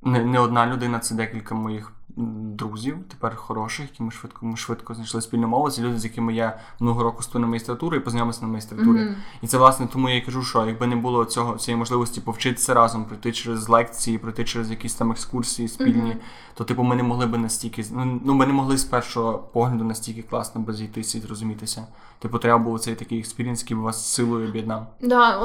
[0.03, 4.95] не, не одна людина, це декілька моїх друзів, тепер хороших, які ми швидко, ми швидко
[4.95, 5.71] знайшли спільну мову.
[5.71, 8.89] Це люди, з якими я минулого року стою на магістратуру і познайомився на магістратурі.
[9.05, 9.15] Мгм.
[9.43, 12.75] І це власне тому я і кажу, що якби не було цього цієї можливості повчитися
[12.75, 16.19] разом, пройти через лекції, пройти через якісь там екскурсії спільні, Мгм.
[16.55, 19.85] то типу ми не могли би настільки ну, ну ми не могли з першого погляду
[19.85, 21.87] настільки класно би зійтися і зрозумітися.
[22.19, 24.87] Типу, треба було цей такий experience, який би вас силою об'єднав.
[25.01, 25.39] Да,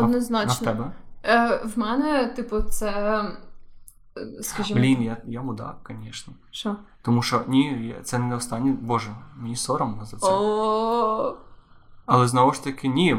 [0.49, 0.91] А в тебе?
[1.23, 3.21] Е, в мене, типу, це.
[4.41, 6.33] Скажімо, Блін, я, я мудак, звісно.
[6.51, 6.75] що?
[7.01, 8.71] Тому що ні, це не останнє.
[8.81, 10.27] Боже, мені соромно за це.
[10.31, 11.37] О,
[12.05, 13.17] Але знову ж таки, ні,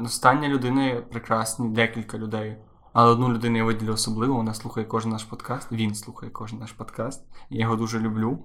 [0.00, 2.56] остання людина прекрасні, декілька людей.
[2.92, 5.72] Але одну людину я виділю особливо, вона слухає кожен наш подкаст.
[5.72, 7.24] Він слухає кожен наш подкаст.
[7.50, 8.38] Я його дуже люблю.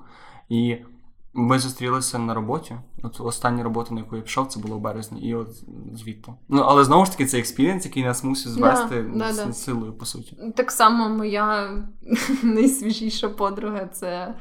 [0.50, 0.78] І
[1.38, 2.76] ми зустрілися на роботі.
[3.04, 5.50] От остання робота, на яку я пішов, це було в березні, і от
[5.94, 6.34] звідти.
[6.50, 10.06] Ну, але знову ж таки, це experience, який нас мусить звести Да, да, силою, по
[10.06, 10.38] суті.
[10.56, 11.70] Так само моя
[12.44, 14.36] найсвіжіша подруга це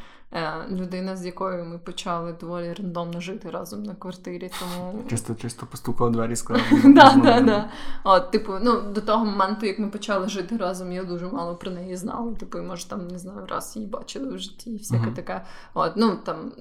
[0.71, 4.51] людина, з якою ми почали доволі рандомно жити разом на квартирі.
[4.61, 6.65] Тому Чисто, чисто постукав двері сказав.
[6.85, 7.71] да, да, да.
[8.05, 11.71] От, типу, ну, до того моменту, як ми почали жити разом, я дуже мало про
[11.71, 12.35] неї знала.
[12.35, 15.45] Типу, може, там, не знаю, раз її бачили в житті і всяке таке.
[15.75, 16.53] От, ну, там,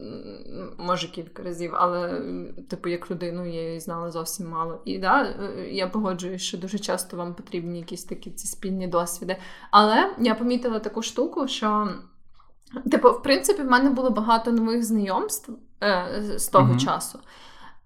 [0.77, 2.21] може, кілька разів, але,
[2.69, 4.81] типу, як людину я її знала зовсім мало.
[4.85, 9.37] І да, е, я погоджуюсь, що дуже часто вам потрібні якісь такі ці спільні досвіди.
[9.71, 11.89] Але я помітила таку штуку, що.
[12.91, 15.51] Типу, в принципі, в мене було багато нових знайомств
[15.83, 16.05] е,
[16.35, 16.79] з- того Мгм.
[16.79, 17.19] часу.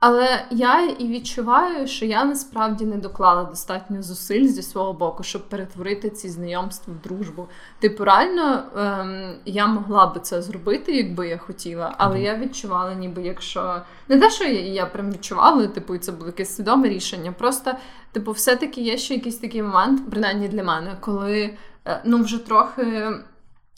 [0.02, 5.50] Але я і відчуваю, що я насправді не доклала достатньо зусиль зі свого боку, щоб
[5.50, 7.48] перетворити ці знайомства в дружбу.
[7.80, 12.24] Типу, реально ем, я могла би це зробити, якби я хотіла, але Мгм.
[12.24, 16.26] я відчувала, ніби якщо не те, що я, я прям відчувала, типу, і це було
[16.28, 17.32] якесь свідоме рішення.
[17.32, 17.72] Просто,
[18.12, 23.10] типу, все-таки є ще якийсь такий момент, принаймні для мене, коли е, ну вже трохи.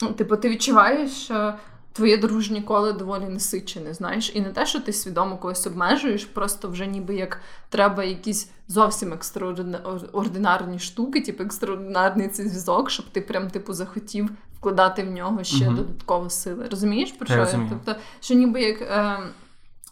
[0.01, 1.53] Ну, Типу, ти відчуваєш, що
[1.93, 6.69] твоє дружнє коло доволі насичене, знаєш, і не те, що ти свідомо когось обмежуєш, просто
[6.69, 13.49] вже ніби як треба якісь зовсім екстраординарні штуки, типу екстраординарний цей зв'язок, щоб ти прям
[13.49, 15.75] типу захотів вкладати в нього ще угу.
[15.75, 16.67] додатково сили.
[16.71, 17.67] Розумієш, про Я що я?
[17.69, 18.81] Тобто, що ніби як.
[18.81, 19.19] Е,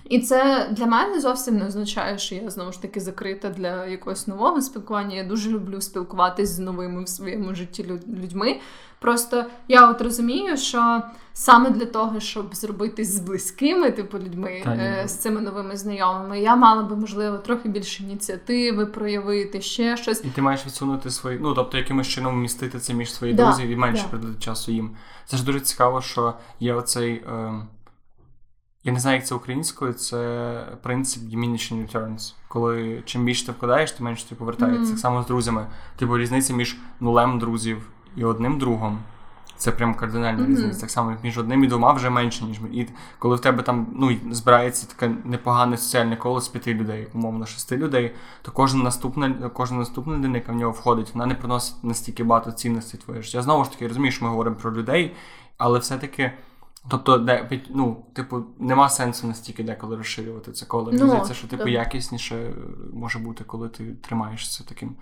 [0.09, 4.27] і це для мене зовсім не означає, що я знову ж таки закрита для якогось
[4.27, 5.15] нового спілкування.
[5.15, 8.59] Я дуже люблю спілкуватись з новими в своєму житті люд- людьми.
[8.99, 11.01] Просто я от розумію, що
[11.33, 16.39] саме для того, щоб зробити з близькими, типу, людьми, Та е, з цими новими знайомими,
[16.39, 20.21] я мала би, можливо, трохи більше ініціативи проявити, ще щось.
[20.25, 23.69] І ти маєш відсунути свої, ну тобто якимось чином вмістити це між своїх Да, друзів
[23.69, 24.09] і менше да.
[24.17, 24.91] придати часу їм.
[25.25, 27.13] Це ж дуже цікаво, що є оцей.
[27.13, 27.53] Е,
[28.89, 32.33] я не знаю, як це українською, це принцип diminishing returns.
[32.47, 34.81] Коли чим більше ти вкладаєш, тим менше тобі повертається.
[34.81, 34.89] Мгм.
[34.89, 35.67] Так само з друзями.
[35.95, 38.99] Типу різниця між нулем друзів і одним другом
[39.57, 40.49] Це прям кардинальна mm-hmm.
[40.49, 40.81] різниця.
[40.81, 42.59] Так само, між одним і двома вже менше, ніж.
[42.73, 42.87] І
[43.19, 47.77] коли в тебе там ну, збирається таке непогане соціальне коло з п'яти людей, умовно шести
[47.77, 48.11] людей,
[48.41, 52.51] то кожна наступна кожна наступна людина, яка в нього входить, вона не приносить настільки багато
[52.51, 53.41] цінностей твоє життя.
[53.41, 55.15] Знову ж таки, розумієш, ми говоримо про людей,
[55.57, 56.31] але все-таки.
[56.89, 60.85] Тобто, де ну, типу, нема сенсу настільки деколи розширювати це коло.
[60.85, 62.53] Мені ну, здається, що типу якісніше
[62.93, 64.95] може бути, коли ти тримаєшся таким.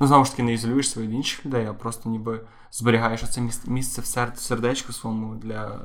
[0.00, 4.02] Ну, знову ж таки, не ізолюєшся від інших людей, а просто ніби зберігаєш оце місце
[4.02, 5.80] в сердечку своєму для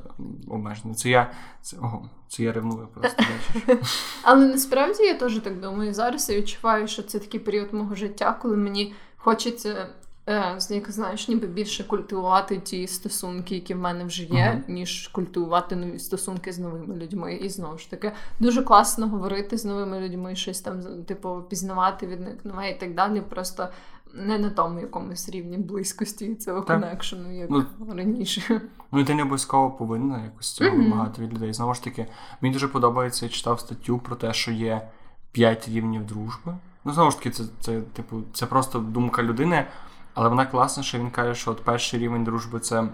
[0.47, 0.93] обмеження.
[0.93, 1.31] Це я
[1.61, 3.23] це, ого, це я ревную просто.
[4.23, 5.93] Але насправді я теж так думаю.
[5.93, 9.89] Зараз я відчуваю, що це такий період мого життя, коли мені хочеться.
[10.29, 10.55] Е,
[10.87, 14.71] знаєш, ніби більше культивувати ті стосунки, які в мене вже є, uh-huh.
[14.71, 17.33] ніж культивувати нові стосунки з новими людьми.
[17.35, 22.21] І знову ж таки, дуже класно говорити з новими людьми, щось там, типу, пізнавати від
[22.21, 23.21] них нове і так далі.
[23.21, 23.67] Просто
[24.13, 27.65] не на тому якомусь рівні близькості цього коннекшену, як ну,
[27.95, 28.61] раніше.
[28.91, 30.77] Ну і ти не обов'язково повинна якось цього mm-hmm.
[30.77, 31.53] вимагати від людей.
[31.53, 32.07] Знову ж таки,
[32.41, 34.89] мені дуже подобається, я читав статтю про те, що є
[35.31, 36.57] п'ять рівнів дружби.
[36.85, 39.65] Ну, знову ж таки, це, це, типу, це просто думка людини,
[40.13, 42.87] але вона класна, що він каже, що от перший рівень дружби це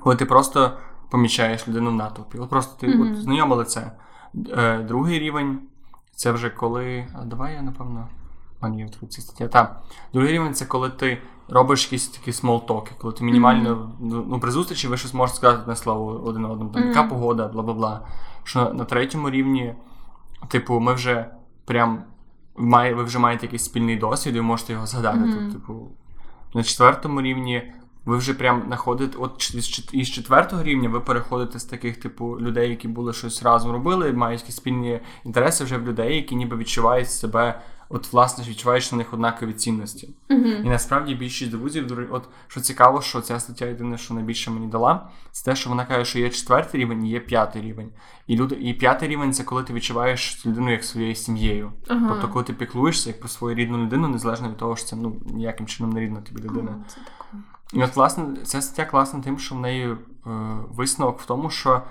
[0.00, 0.72] коли ти просто
[1.10, 2.38] помічаєш людину в натовпі.
[2.38, 3.12] От просто ти mm-hmm.
[3.12, 3.92] от, знайоме лице.
[4.50, 5.58] Е, Другий рівень
[6.12, 7.06] це вже коли.
[7.14, 8.08] А давай я напевно.
[8.60, 9.48] А ні, в цій статті.
[9.48, 9.82] Так.
[10.12, 14.24] Другий рівень це коли ти робиш якісь такі смолтоки, коли ти мінімально mm-hmm.
[14.28, 16.70] ну, при зустрічі ви щось можете сказати на слово один одному.
[16.70, 17.08] Там, Яка mm-hmm.
[17.08, 18.06] погода, бла бла бла.
[18.44, 19.74] Що на третьому рівні,
[20.48, 21.30] типу, ми вже
[21.64, 22.02] прям
[22.56, 25.18] має, ви вже маєте якийсь спільний досвід, і ви можете його згадати.
[25.18, 25.52] Mm-hmm.
[25.52, 25.88] Типу,
[26.54, 27.72] на четвертому рівні
[28.04, 29.54] ви вже прям знаходите, от
[29.92, 34.40] із четвертого рівня ви переходите з таких, типу, людей, які були щось разом робили, мають
[34.40, 37.60] якісь спільні інтереси вже в людей, які ніби відчувають себе
[37.92, 40.08] от власне відчуваєш на них однакові цінності.
[40.28, 40.62] Uh-huh.
[40.64, 45.08] І насправді більшість друзів, от що цікаво, що ця стаття єдине, що найбільше мені дала,
[45.32, 47.90] це те, що вона каже, що є четвертий рівень і є п'ятий рівень.
[48.26, 51.72] І люди, і п'ятий рівень це коли ти відчуваєш людину як своєю сім'єю.
[51.88, 52.08] Uh-huh.
[52.08, 55.16] Тобто, коли ти піклуєшся як про свою рідну людину, незалежно від того, що це ну
[55.26, 56.70] ніяким чином не рідна тобі людина.
[56.70, 56.88] Uh-huh.
[56.88, 57.00] Це
[57.72, 59.96] і от, власне, ця стаття класна тим, що в неї е,
[60.70, 61.82] висновок в тому, що,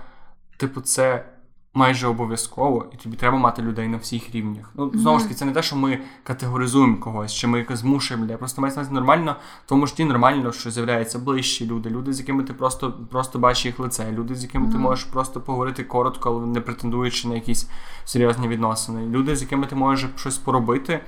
[0.58, 1.26] типу, це
[1.74, 4.72] майже обов'язково, і тобі треба мати людей на всіх рівнях.
[4.76, 8.38] Ну, знову ж таки, це не те, що ми категоризуємо когось, чи ми змушуємо людей.
[8.38, 12.94] Просто мається нормально, тому житті нормально, що з'являються ближчі люди, люди, з якими ти просто
[13.12, 14.72] просто бачиш їх лице, люди, з якими mm-hmm.
[14.72, 17.70] ти можеш просто поговорити коротко, але не претендуючи на якісь
[18.06, 19.08] серйозні відносини.
[19.08, 21.00] Люди, з якими ти можеш щось поробити,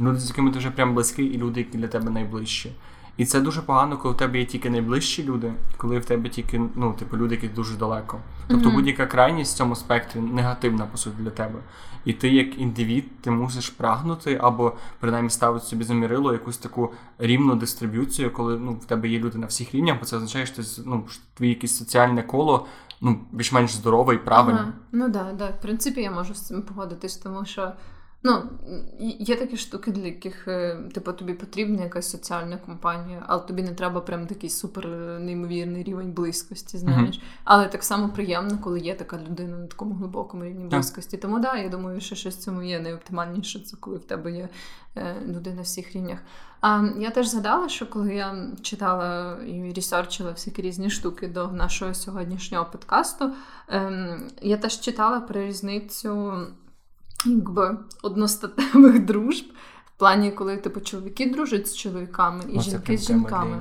[0.00, 2.72] люди, з якими ти вже прям близький, і люди, які для тебе найближчі.
[3.16, 6.60] І це дуже погано, коли в тебе є тільки найближчі люди, коли в тебе тільки
[6.74, 8.18] ну, типу, люди, які дуже далеко.
[8.48, 8.74] Тобто mm-hmm.
[8.74, 11.58] будь-яка крайність в цьому спектрі негативна, по суті, для тебе.
[12.04, 17.54] І ти, як індивід, ти мусиш прагнути або принаймні ставити собі замірило якусь таку рівну
[17.54, 20.62] дистриб'юцію, коли ну, в тебе є люди на всіх рівнях, бо це означає, що ти,
[20.86, 22.66] ну, твоє якесь соціальне коло
[23.00, 24.60] ну, більш-менш здорове і правильне.
[24.60, 24.72] Ага.
[24.92, 25.46] Ну так, да, да.
[25.46, 27.72] в принципі, я можу з цим погодитись, тому що.
[28.22, 28.42] Ну,
[29.18, 33.74] є такі штуки, для яких е, типу, тобі потрібна якась соціальна компанія, але тобі не
[33.74, 37.16] треба прям такий супер е, неймовірний рівень близькості, знаєш.
[37.16, 37.40] Mm-hmm.
[37.44, 41.16] Але так само приємно, коли є така людина на такому глибокому рівні близькості.
[41.16, 41.20] Yeah.
[41.20, 44.48] Тому да, я думаю, що щось в цьому є найоптимальніше, це коли в тебе є
[44.96, 46.18] е, людина на всіх рівнях.
[46.60, 51.94] А я теж згадала, що коли я читала і ресерчила всякі різні штуки до нашого
[51.94, 53.32] сьогоднішнього подкасту,
[53.68, 56.46] ем, я теж читала про різницю
[57.26, 59.44] якби одностатевих дружб.
[59.96, 63.60] В плані, коли типу чоловіки дружать з чоловіками і О, жінки з жінками.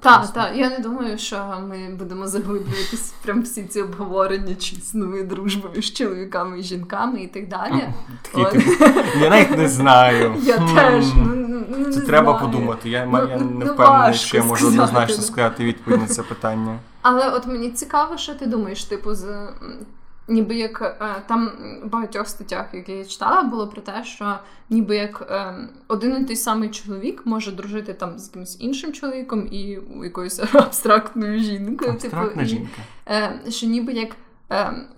[0.00, 0.56] Так, так.
[0.56, 5.92] Я не думаю, що ми будемо заглиблюватись прям всі ці обговорення чи існує дружба між
[5.92, 7.88] чоловіками і жінками і так далі.
[9.20, 10.34] Я навіть не знаю.
[10.42, 11.04] Я теж.
[11.16, 12.90] Ну, ну, це треба подумати.
[12.90, 16.78] Я не впевнений, що я можу однозначно сказати відповідь на це питання.
[17.02, 19.48] Але от мені цікаво, що ти думаєш, типу, з
[20.28, 21.50] Ніби як е, там
[21.82, 24.38] в багатьох статтях, які я читала, було про те, що
[24.70, 29.48] ніби як е, один і той самий чоловік може дружити там з якимось іншим чоловіком
[29.50, 31.90] і якоюсь абстрактною жінкою.
[31.90, 32.82] Абстрактна типу, жінка.
[33.06, 34.16] І, е, що ніби як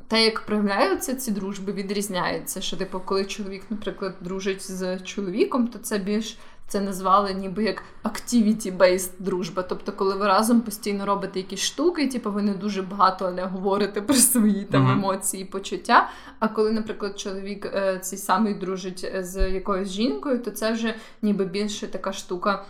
[0.09, 2.61] те, як проявляються ці дружби, відрізняється.
[2.61, 6.39] Що, типу, коли чоловік, наприклад, дружить з чоловіком, то це більш
[6.69, 9.63] це назвали ніби як activity-based дружба.
[9.63, 14.01] Тобто, коли ви разом постійно робите якісь штуки, типу ви не дуже багато не говорите
[14.03, 14.93] про свої там uh-huh.
[14.93, 16.09] емоції, і почуття.
[16.39, 21.45] А коли, наприклад, чоловік е, цей самий дружить з якоюсь жінкою, то це вже ніби
[21.45, 22.65] більше така штука.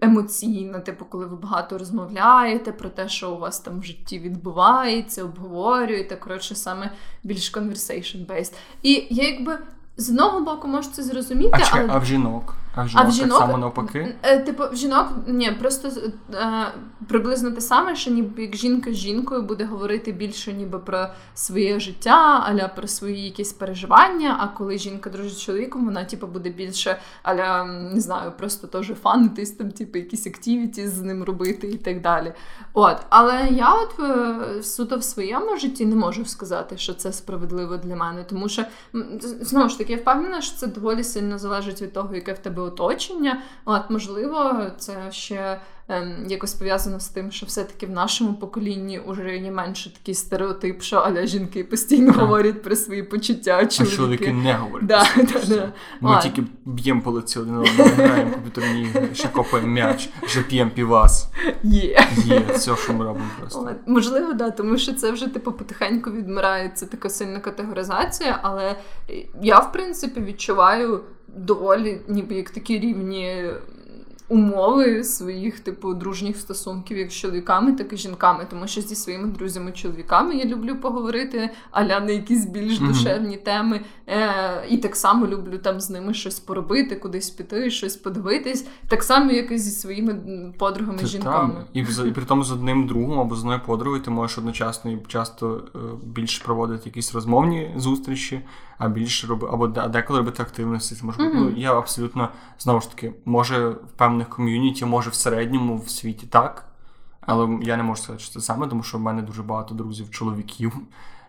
[0.00, 5.24] Емоційна, типу, коли ви багато розмовляєте про те, що у вас там в житті відбувається,
[5.24, 6.92] обговорюєте, коротше, саме
[7.22, 8.54] більш conversation-based.
[8.82, 9.58] І я якби
[9.96, 11.88] з одного боку можу це зрозуміти, а, але...
[11.88, 12.54] а в жінок?
[12.78, 14.14] А в жінок, а в жінок так само навпаки?
[14.22, 15.88] Е, типу, в жінок ні, просто
[16.34, 16.72] е,
[17.08, 21.80] приблизно те саме, що ніби як жінка з жінкою буде говорити більше ніби про своє
[21.80, 24.36] життя, аля про свої якісь переживання.
[24.40, 28.92] А коли жінка дружить з чоловіком, вона типу, буде більше аля не знаю, просто теж
[29.02, 32.32] фанитись, там, типу, якісь активіті з ним робити і так далі.
[32.72, 37.76] От, але я от е, суто в своєму житті не можу сказати, що це справедливо
[37.76, 38.64] для мене, тому що
[39.40, 42.62] знову ж таки я впевнена, що це доволі сильно залежить від того, яке в тебе
[42.68, 43.42] оточення.
[43.64, 49.36] От, можливо, це ще ем, якось пов'язано з тим, що все-таки в нашому поколінні вже
[49.36, 52.20] є менше такий стереотип, що аля жінки постійно так.
[52.20, 53.66] говорять про свої почуття.
[53.66, 53.94] Чоловіки.
[53.94, 54.86] А чоловіки не говорять.
[54.86, 55.72] Да, да, да.
[56.00, 56.22] Ми Ладно.
[56.22, 61.28] тільки б'ємо по лиці один одного, граємо комп'ютерні ігри, ще копаємо м'яч, вже п'ємо півас.
[61.62, 62.06] Є.
[62.24, 63.60] Є, все, що ми робимо просто.
[63.60, 68.76] От, можливо, да, тому що це вже типу потихеньку відмирається така сильна категоризація, але
[69.42, 71.00] я, в принципі, відчуваю
[71.36, 73.44] доволі ніби як такі рівні
[74.28, 78.46] умови своїх, типу, дружніх стосунків як з чоловіками, так і з жінками.
[78.50, 83.44] Тому що зі своїми друзями-чоловіками я люблю поговорити, аля на якісь більш душевні mm-hmm.
[83.44, 83.80] теми.
[84.06, 88.66] Е, І так само люблю там з ними щось поробити, кудись піти, щось подивитись.
[88.88, 90.14] Так само, як і зі своїми
[90.58, 91.64] подругами жінками.
[91.72, 94.98] І, і при тому з одним другом або з одною подругою ти можеш одночасно і
[95.06, 98.40] часто е, більше проводити якісь розмовні зустрічі
[98.78, 100.94] а більше робити, або деколи робити активності.
[100.94, 101.34] Це може mm-hmm.
[101.34, 106.26] ну, я абсолютно знову ж таки, може в певних ком'юніті, може в середньому в світі
[106.26, 106.64] так.
[107.20, 110.72] Але я не можу сказати, що це саме, тому що в мене дуже багато друзів-чоловіків,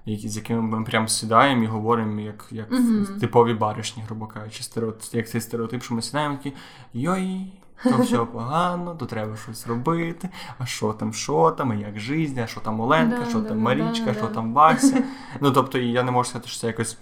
[0.06, 3.20] які, з якими ми прямо сідаємо і говоримо, як як mm-hmm.
[3.20, 6.54] типові баришні, грубо кажучи, стереотип, як цей стереотип, що ми сідаємо такі
[6.94, 7.54] йой.
[7.84, 10.30] То все погано, то треба щось робити.
[10.58, 13.50] А що там, що там, а як життя, а що там Оленка, да, що да,
[13.50, 15.04] там Марічка, да, що там Вася.
[15.42, 16.98] Ну тобто, я не можу сказати, що це якось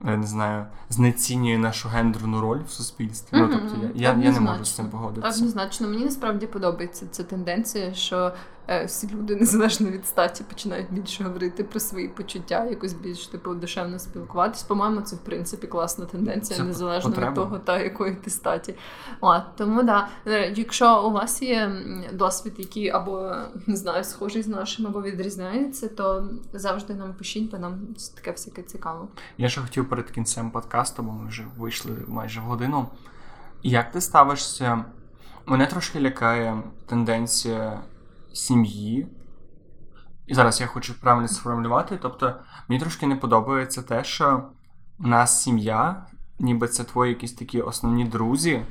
[0.00, 3.36] не знаю, знецінює нашу гендерну роль в суспільстві.
[3.36, 3.48] Mm-hmm.
[3.50, 5.38] Ну, тобто я, я, я не можу з цим погодитися.
[5.38, 8.32] Однозначно, мені насправді подобається ця тенденція, що
[8.63, 13.54] Е, всі люди, незалежно від статі, починають більше говорити про свої почуття, якось більш типу
[13.54, 14.62] душевно спілкуватись.
[14.62, 17.30] По-моєму, це в принципі класна тенденція, це незалежно потреба.
[17.30, 18.74] від того, та якої ти статі.
[19.20, 21.72] От, Тому да, е, якщо у вас є
[22.12, 23.36] досвід, який або
[23.66, 27.80] не знаю, схожий з нашим, або відрізняється, то завжди нам пишіть, бо нам
[28.14, 29.08] таке всяке цікаво.
[29.38, 32.86] Я ще хотів перед кінцем подкасту, бо ми вже вийшли майже в годину.
[33.62, 34.84] Як ти ставишся?
[35.46, 37.80] Мене трошки лякає тенденція
[38.34, 39.06] сім'ї.
[40.26, 41.98] І зараз я хочу правильно сформулювати.
[42.02, 42.34] Тобто,
[42.68, 44.42] мені трошки не подобається те, що
[44.98, 46.06] в нас сім'я,
[46.38, 48.62] ніби це твої якісь такі основні друзі,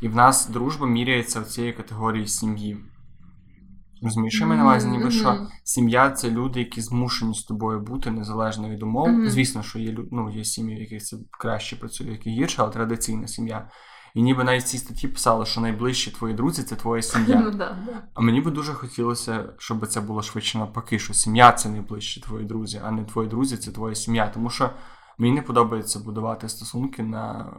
[0.00, 2.78] і в нас дружба міряється в цієї категорії сім'ї.
[4.02, 8.68] Розумієш, я на увазі, ніби що сім'я це люди, які змушені з тобою бути незалежно
[8.68, 9.08] від умов.
[9.08, 9.28] Mm-hmm.
[9.28, 13.28] Звісно, що є ну, є сім'ї, в яких це краще працює, які гірше, але традиційна
[13.28, 13.68] сім'я.
[14.14, 17.40] І ніби навіть в цій статті писали, що найближчі твої друзі це твоя сім'я.
[17.44, 17.76] Ну, да.
[18.14, 22.44] А мені би дуже хотілося, щоб це було швидше навпаки, що сім'я це найближчі твої
[22.44, 24.28] друзі, а не твої друзі це твоя сім'я.
[24.34, 24.70] Тому що
[25.18, 27.52] мені не подобається будувати стосунки на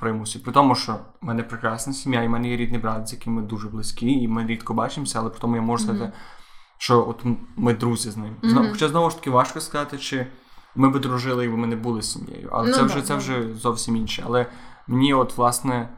[0.00, 0.38] примусі.
[0.38, 3.32] При тому, що в мене прекрасна сім'я, і в мене є рідний брат, з яким
[3.32, 6.76] ми дуже близькі, і ми рідко бачимося, але при тому я можу сказати, mm-hmm.
[6.78, 7.24] що от
[7.56, 8.36] ми друзі з ним.
[8.42, 8.70] Mm-hmm.
[8.70, 10.26] Хоча знову ж таки важко сказати, чи
[10.74, 12.48] ми би дружили, якби ми не були сім'єю.
[12.52, 14.22] Але ну, це вже це вже зовсім інше.
[14.26, 14.46] Але
[14.86, 15.88] Мені, от, власне,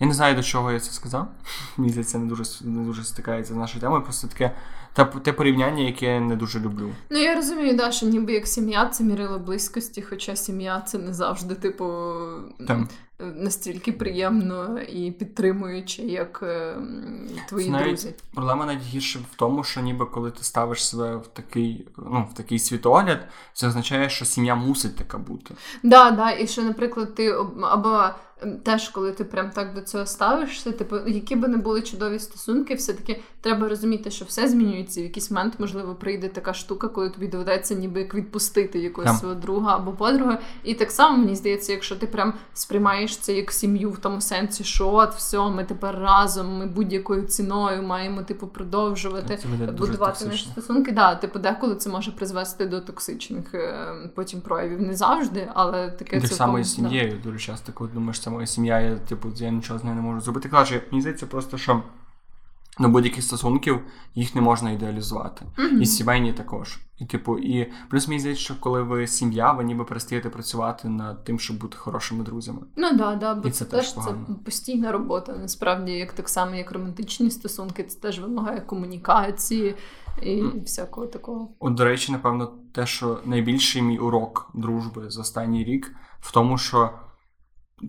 [0.00, 1.28] я не знаю, до чого я це сказав.
[1.76, 4.02] Мені здається, не дуже не дуже стикається з нашою темою.
[4.02, 4.52] Просто таке
[4.96, 6.90] те, те порівняння, яке я не дуже люблю.
[7.10, 11.14] Ну я розумію, да, що ніби як сім'я це мірило близькості, хоча сім'я це не
[11.14, 11.84] завжди, типу,
[12.66, 12.88] Там.
[13.18, 16.76] настільки приємно і підтримуюче, як е,
[17.48, 18.14] твої Навіть друзі.
[18.34, 22.58] Проблема найгірше в тому, що ніби коли ти ставиш себе в такий, ну, в такий
[22.58, 25.54] світогляд, це означає, що сім'я мусить така бути.
[25.82, 28.04] Да, да, і що, наприклад, ти або
[28.62, 32.74] теж, коли ти прям так до цього ставишся, типу, які би не були чудові стосунки,
[32.74, 35.00] все-таки треба розуміти, що все змінюється.
[35.00, 39.20] В якийсь момент, можливо, прийде така штука, коли тобі доведеться ніби як відпустити якогось yeah.
[39.20, 40.38] свого друга або подруга.
[40.64, 44.64] І так само мені здається, якщо ти прям сприймаєш це як сім'ю в тому сенсі,
[44.64, 49.38] що от все, ми тепер разом, ми будь-якою ціною маємо типу продовжувати
[49.78, 50.92] будувати наші стосунки.
[50.92, 54.82] Да, типу, деколи це може призвести до токсичних е, потім проявів.
[54.82, 57.20] Не завжди, але таке так само і з сім'єю.
[57.24, 60.20] Дуже часто, коли думаєш це моя сім'я, я типу, я нічого з нею не можу
[60.20, 60.48] зробити.
[60.48, 61.82] Каже, мені здається, просто що
[62.78, 63.80] ну, будь-яких стосунків
[64.14, 65.44] їх не можна ідеалізувати.
[65.58, 65.80] Mm-hmm.
[65.80, 66.78] І сімейні також.
[66.98, 71.24] І, типу, і плюс мені здається, що коли ви сім'я, ви ніби перестаєте працювати над
[71.24, 72.58] тим, щоб бути хорошими друзями.
[72.76, 74.14] Ну да, да, бо і це, це теж це
[74.44, 75.32] постійна робота.
[75.32, 79.74] Насправді, як так само, як романтичні стосунки, це теж вимагає комунікації
[80.22, 80.62] і mm.
[80.64, 81.48] всякого такого.
[81.58, 86.58] От, до речі, напевно, те, що найбільший мій урок дружби за останній рік в тому,
[86.58, 86.90] що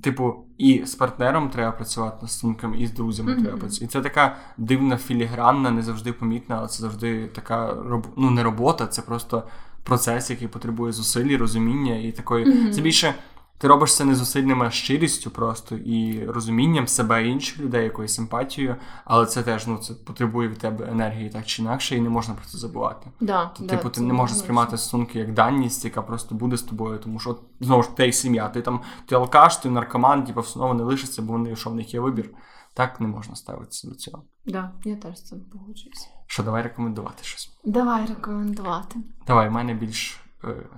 [0.01, 3.41] Типу, і з партнером треба працювати над стосунками, і з друзями Мгм.
[3.43, 3.85] треба працювати.
[3.85, 8.07] І це така дивна філігранна, не завжди помітна, але це завжди така роб...
[8.17, 9.43] ну, не робота, це просто
[9.83, 12.45] процес, який потребує зусиль, розуміння і такої.
[12.45, 12.71] Мгм.
[12.71, 13.13] Це більше
[13.57, 18.75] ти робиш це не зусильними, щирістю просто і розумінням себе і інших людей, якоюсь симпатією,
[19.05, 22.33] але це теж ну, це потребує від тебе енергії так чи інакше, і не можна
[22.33, 23.11] про це забувати.
[23.21, 26.61] Да, То, да, типу, ти не можеш сприймати стосунки як даність, яка просто буде з
[26.61, 30.43] тобою, тому що от, знову ж ти сім'я, ти там ти алкаш, ти наркоман, типу,
[30.43, 32.29] знову не лишиться, бо вони що в них є вибір.
[32.73, 34.23] Так не можна ставитися до цього.
[34.45, 36.07] Да, я теж з цим погоджуюся.
[36.27, 37.57] Що давай рекомендувати щось.
[37.65, 38.99] Давай рекомендувати.
[39.27, 40.69] Давай, в мене більш е,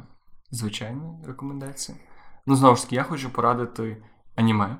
[0.51, 1.97] звичайна рекомендація.
[2.49, 3.97] Ну, знову ж таки, я хочу порадити
[4.35, 4.77] аніме.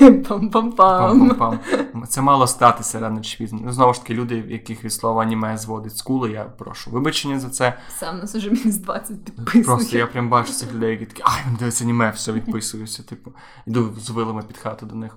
[0.00, 2.06] Пам-пам-пам.
[2.06, 3.60] Це мало статися рано чи пізно.
[3.64, 7.40] Ну, знову ж таки, люди, в яких від слова аніме зводить скули, я прошу вибачення
[7.40, 7.78] за це.
[7.88, 9.64] Сам нас уже мінус 20 підписників.
[9.64, 13.02] Просто я прям бачу цих людей, які такі, ай, він дивиться аніме, все відписуюся.
[13.02, 13.32] Типу,
[13.66, 15.16] йду з вилами під хату до них.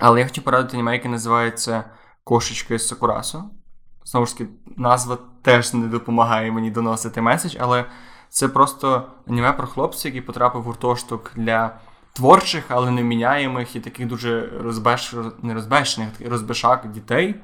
[0.00, 1.84] Але я хотів порадити аніме, яке називається
[2.24, 3.44] Кошечка із Сакурасу.
[4.04, 7.84] Знову ж таки, назва теж не допомагає мені доносити меседж, але
[8.34, 11.76] це просто аніме про хлопця, який потрапив в гуртожиток для
[12.12, 15.14] творчих, але неміняємих і таких дуже розбеш...
[15.42, 17.34] не розбещених, таких розбешак дітей.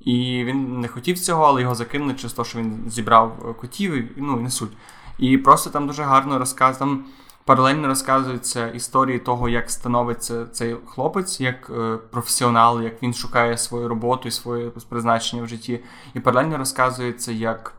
[0.00, 3.92] І він не хотів цього, але його закинули через те, що він зібрав е, котів,
[3.92, 4.72] і, ну і не суть.
[5.18, 7.04] І просто там дуже гарно розказ, там
[7.44, 13.88] паралельно розказуються історії того, як становиться цей хлопець як е, професіонал, як він шукає свою
[13.88, 15.80] роботу і своє призначення в житті.
[16.14, 17.74] І паралельно розказується, як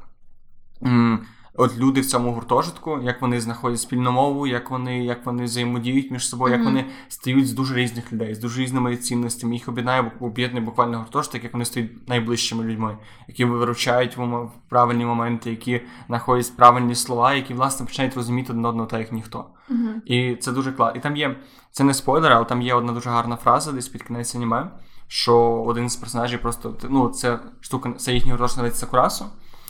[0.83, 5.43] м, от люди в цьому гуртожитку, як вони знаходять спільну мову, як вони, як вони
[5.43, 9.53] взаємодіють між собою, як вони стають з дуже різних людей, з дуже різними цінностями.
[9.53, 12.97] Їх об'єднає об'єднує буквально гуртожиток, як вони стають найближчими людьми,
[13.27, 18.87] які виручають в правильні моменти, які знаходять правильні слова, які власне починають розуміти один одного
[18.87, 19.45] так, як ніхто.
[19.69, 20.01] Мгм.
[20.05, 20.99] І це дуже класно.
[20.99, 21.35] І там є,
[21.71, 24.71] це не спойлер, але там є одна дуже гарна фраза десь під кінець аніме,
[25.07, 29.25] що один з персонажів просто, ну, це штука, це їхній гуртожиток Сакурасо.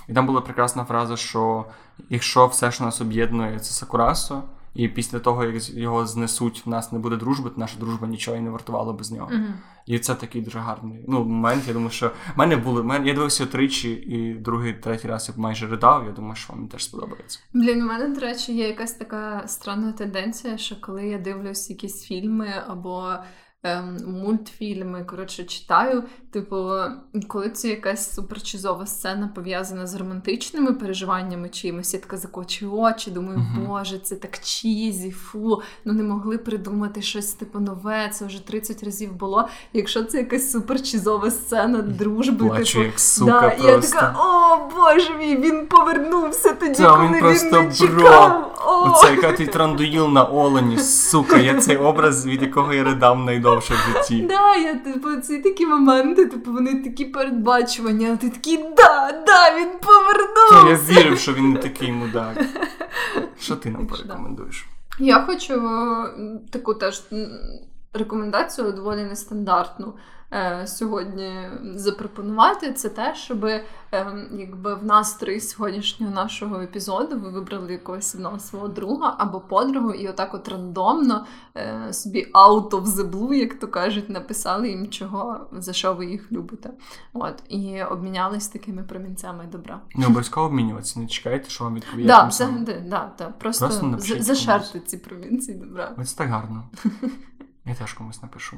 [0.10, 1.66] І там була прекрасна фраза, що
[2.10, 4.44] якщо все, що нас об'єднує, це Сакурасо,
[4.76, 8.38] і після того, як його знесуть, в нас не буде дружби, то наша дружба нічого
[8.38, 9.30] і не вартувала без нього.
[9.32, 9.54] Мгм.
[9.86, 11.64] І це такий дуже гарний ну, момент.
[11.68, 12.82] Я думаю, що в мене були.
[12.82, 16.06] в мене- Я дивився тричі, і другий, третій раз я майже ридав.
[16.06, 17.40] Я думаю, що вам теж сподобається.
[17.54, 22.04] Блін, у мене, до речі, є якась така странна тенденція, що коли я дивлюсь якісь
[22.04, 23.14] фільми або
[23.64, 26.70] ем, мультфільми, коротше, читаю, типу,
[27.28, 33.46] коли це якась суперчизова сцена пов'язана з романтичними переживаннями чимось, я така закочую очі, думаю,
[33.68, 38.84] боже, це так чізі, фу, ну не могли придумати щось типу нове, це вже 30
[38.84, 39.48] разів було.
[39.74, 44.70] Якщо це якась суперчизова сцена дружби, Плачу типу, як сука да, і я така, о
[44.76, 48.50] боже мій, він повернувся тоді, Та, коли він він, просто не чекав.
[48.66, 48.92] О!
[48.92, 53.53] Оце яка ти трандуїл на олені, сука, я цей образ, від якого я ридав найдовше
[53.60, 54.22] в житті.
[54.30, 59.60] Да, я типу, ці такі моменти, типу, вони такі передбачування, а ти такий, да, да,
[59.60, 60.90] він повернувся.
[60.90, 62.46] я вірив, що він не такий мудак.
[63.40, 64.66] Що ти нам порекомендуєш?
[65.00, 67.04] Я хочу е, таку теж
[67.94, 69.94] рекомендацію доволі нестандартну
[70.32, 71.32] е, сьогодні
[71.76, 72.74] запропонувати.
[72.74, 73.66] Це те, щоб е,
[74.32, 80.08] якби в настрої сьогоднішнього нашого епізоду ви вибрали якогось одного свого друга або подругу, і
[80.08, 81.26] отак от рандомно
[81.58, 86.06] е, собі out of the blue, як то кажуть, написали їм чого, за що ви
[86.06, 86.70] їх любите.
[87.14, 89.82] От, і обмінялись такими промінцями добра.
[89.96, 92.08] Не обов'язково обмінюватися, не чекайте, що вам відповідає.
[92.08, 95.92] Да, взагалі, да, да, просто, Просто за- зашерте ці провінції добра.
[95.98, 96.64] Ось так гарно.
[97.66, 98.58] Я теж комусь напишу.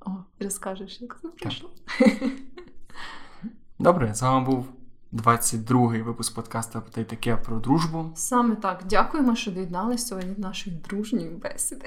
[0.00, 0.10] О,
[0.40, 1.70] розкажеш, як це пройшло.
[3.78, 4.66] Добре, з вами був
[5.12, 8.12] 22-й випуск подкасту та й таке про дружбу.
[8.14, 8.82] Саме так.
[8.86, 11.86] Дякуємо, що доєдналися сьогодні до нашої дружньої бесіди.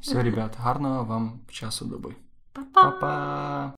[0.00, 2.14] Все, ребят, гарного вам часу доби.
[2.52, 2.82] Па-па!
[2.82, 3.72] Па-па!